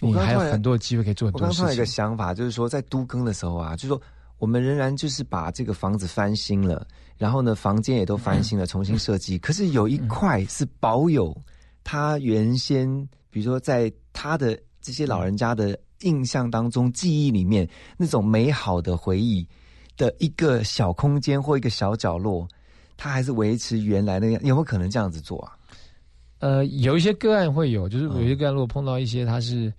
[0.00, 1.62] 你还有很多的机会可以做很多事情。
[1.64, 4.02] 我刚一个想法，就是说在都更的时候啊，就是说
[4.38, 9.38] 我们仍然就是把这个房子翻新了，然后呢，房间也都翻新了，重新设计。
[9.38, 11.34] 可是有一块是保有
[11.82, 13.08] 它原先。
[13.28, 19.46] 比如说，在他的这些老人家的印象当中、记忆里面，那种美好的回忆
[19.94, 22.48] 的一个小空间或一个小角落，
[22.96, 24.40] 他还是维持原来那样。
[24.42, 25.52] 有没有可能这样子做啊？
[26.38, 29.70] 呃，有一些个案会有，就是有些个案如果碰到一些他是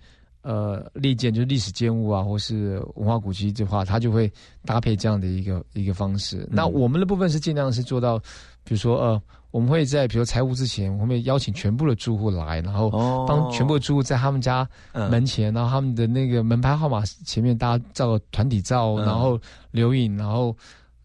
[0.42, 4.32] 呃历建，就是历史建物啊，或是文化古迹的话，他就会
[4.64, 6.48] 搭配这样的一个一个方式。
[6.48, 8.20] 那我们的部分是尽量是做到，
[8.62, 9.20] 比如说呃。
[9.50, 12.90] 我们会在比如财务之前，我们会邀请全部的住户来，然后
[13.26, 19.40] 帮全部的住户在他们家门前，然后他们的那个门牌号码前面，大家照个团体照，然后
[19.70, 20.56] 留影，然后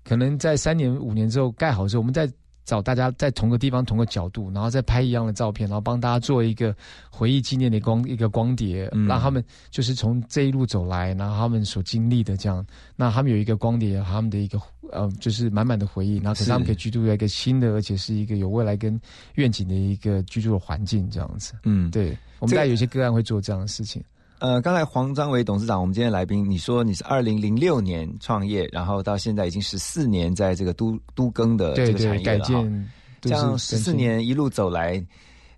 [0.04, 2.30] 可能在三年五年之后盖好之后，我们再。
[2.66, 6.76] 找大家在同个地方、同个角度，然后再拍一样的照片，然后帮大家做一个
[7.10, 14.60] 回忆纪念的光一个光碟，让他们就是从这一路走来，然后他们所经历的这样，那他们有一个光碟，他们的一个
[14.92, 19.00] 呃，就是满满的回忆，然后可是他们可以居住在一个新的，而且是一个有未来跟
[19.36, 21.54] 愿景的一个居住的环境，这样子。
[21.64, 24.04] 嗯，对，我们大概有些个案会做这样的事情。
[24.44, 32.66] 呃，刚才黄章伟董事长，我们今天来宾，你说你是二零零六年创业，然后到现在已经十四年在这个都都更的这个产业了哈。
[33.22, 35.02] 这样十四年一路走来，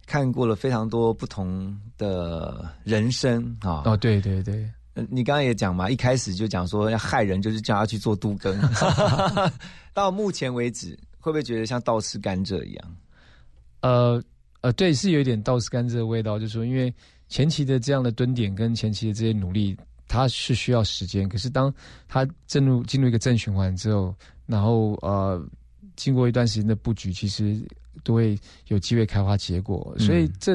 [0.06, 3.82] 看过了非常多不同的人生啊。
[3.86, 4.70] 哦，对对对，
[5.10, 8.56] 你刚刚也讲嘛，一开始就讲说要害人，就是叫他去做都更。
[9.96, 12.96] 到目前为止，会不会觉得像倒吃甘蔗一样？
[13.82, 14.22] 呃
[14.62, 16.94] 呃，对，是有一点倒吃甘蔗的味道，就是说因为。
[17.28, 19.76] 前期的这样的蹲点跟前期的这些努力，
[20.08, 21.28] 它是需要时间。
[21.28, 21.74] 可是当
[22.08, 24.16] 它进入进入一个正循环之后，
[24.46, 25.44] 然后呃，
[25.96, 27.60] 经过一段时间的布局，其实
[28.04, 29.96] 都会有机会开花结果。
[29.98, 30.54] 所以这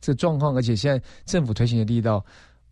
[0.00, 2.24] 这状况，而且现在政府推行的力道，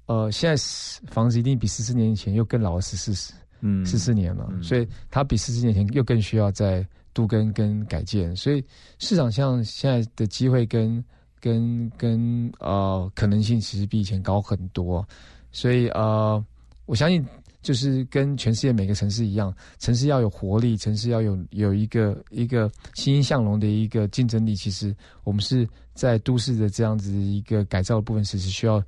[0.07, 0.63] 呃，现在
[1.11, 8.35] 房子一定比十四年前又更老了十四嗯十四年了，所以它比十四年前又更需要在都跟跟改建。
[8.37, 8.65] 所以
[8.99, 11.05] 市场上现在的机会跟。
[11.43, 15.05] 跟跟呃可能性其实比以前高很多，
[15.51, 16.43] 所以呃
[16.87, 17.27] 我相信
[17.63, 24.55] 就是跟全世界每个城市一样，城市要有活力，城市要有有一个一个欣欣向荣的一个竞争力。
[24.55, 28.83] 其实我们是在都市的这样子一个改造的部分，其实需要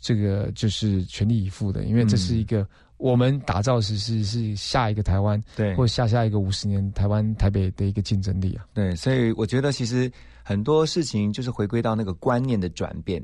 [0.00, 2.66] 这个就是全力以赴的，因为这是一个
[2.98, 8.64] 我们打造是是是下一个台湾，对，或下下一个五十年台湾台北的一个竞争力啊。
[8.74, 10.10] 对，所以我觉得其实
[10.48, 13.20] 很多事情就是回归到那个观念的转变。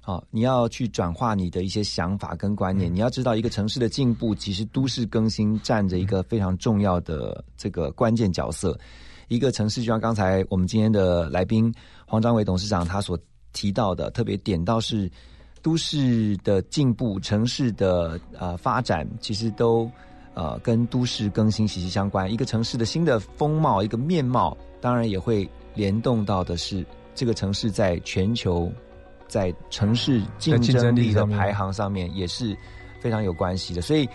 [0.00, 2.90] 好，你要去转化你的一些想法跟观念。
[2.90, 8.78] 你要知道，一个城市的进步，其实都市更新占着一个非常重要的这个关键角色。
[9.28, 11.70] 一个城市，就像刚才我们今天的来宾
[12.06, 13.18] 黄章伟董事长他所
[13.52, 15.10] 提到的，特别点到是。
[15.60, 19.88] 都市的进步，城市的呃发展，其实都
[20.34, 22.28] 呃跟都市更新息息相关。
[22.28, 28.70] 一个城市的新的风貌，一个面貌，当然也会联动到的是这个城市在全球
[29.28, 32.56] 在城市竞争力的排行上面也是
[33.00, 33.80] 非常有关系的。
[33.80, 34.08] 所以，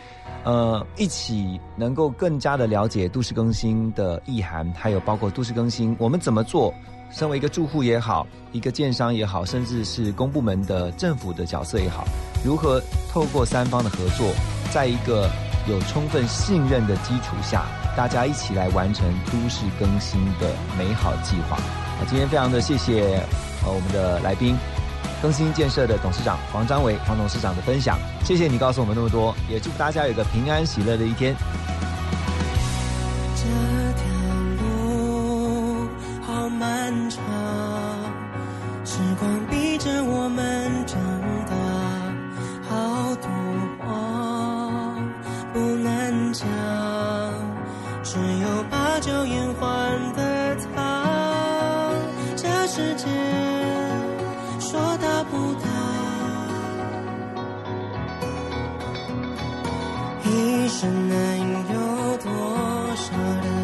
[0.43, 6.73] 呃，一起能够更加的了解都市更新的意涵，还有包括都市更新我们怎么做。
[7.09, 12.05] 身为一个住户也好，一个建商也好，甚至是公部门的政府的角色也好，
[12.43, 14.29] 如何透过三方的合作，
[14.71, 15.29] 在一个
[15.69, 17.65] 有充分信任的基础下，
[17.97, 21.57] 大家一起来完成都市更新的美好计划。
[21.99, 23.19] 那，今天非常的谢谢
[23.65, 24.55] 呃我们的来宾，
[25.19, 31.35] 更新建设的董事长黄章伟黄董事长的分享，谢谢你告诉我们那么多，也祝大家有个平安喜乐的一天。
[33.35, 33.43] 这
[33.97, 34.05] 条
[34.61, 35.89] 路
[36.21, 37.19] 好漫长，
[38.85, 41.01] 时光逼着我们长
[41.47, 41.55] 大，
[42.69, 43.27] 好多
[43.79, 43.87] 话
[45.51, 46.47] 不能讲
[48.17, 51.93] 只有把酒言欢的他。
[52.35, 53.05] 这世界
[54.59, 55.67] 说大不大。
[60.25, 61.15] 一生能
[61.73, 62.31] 有多
[62.95, 63.56] 少人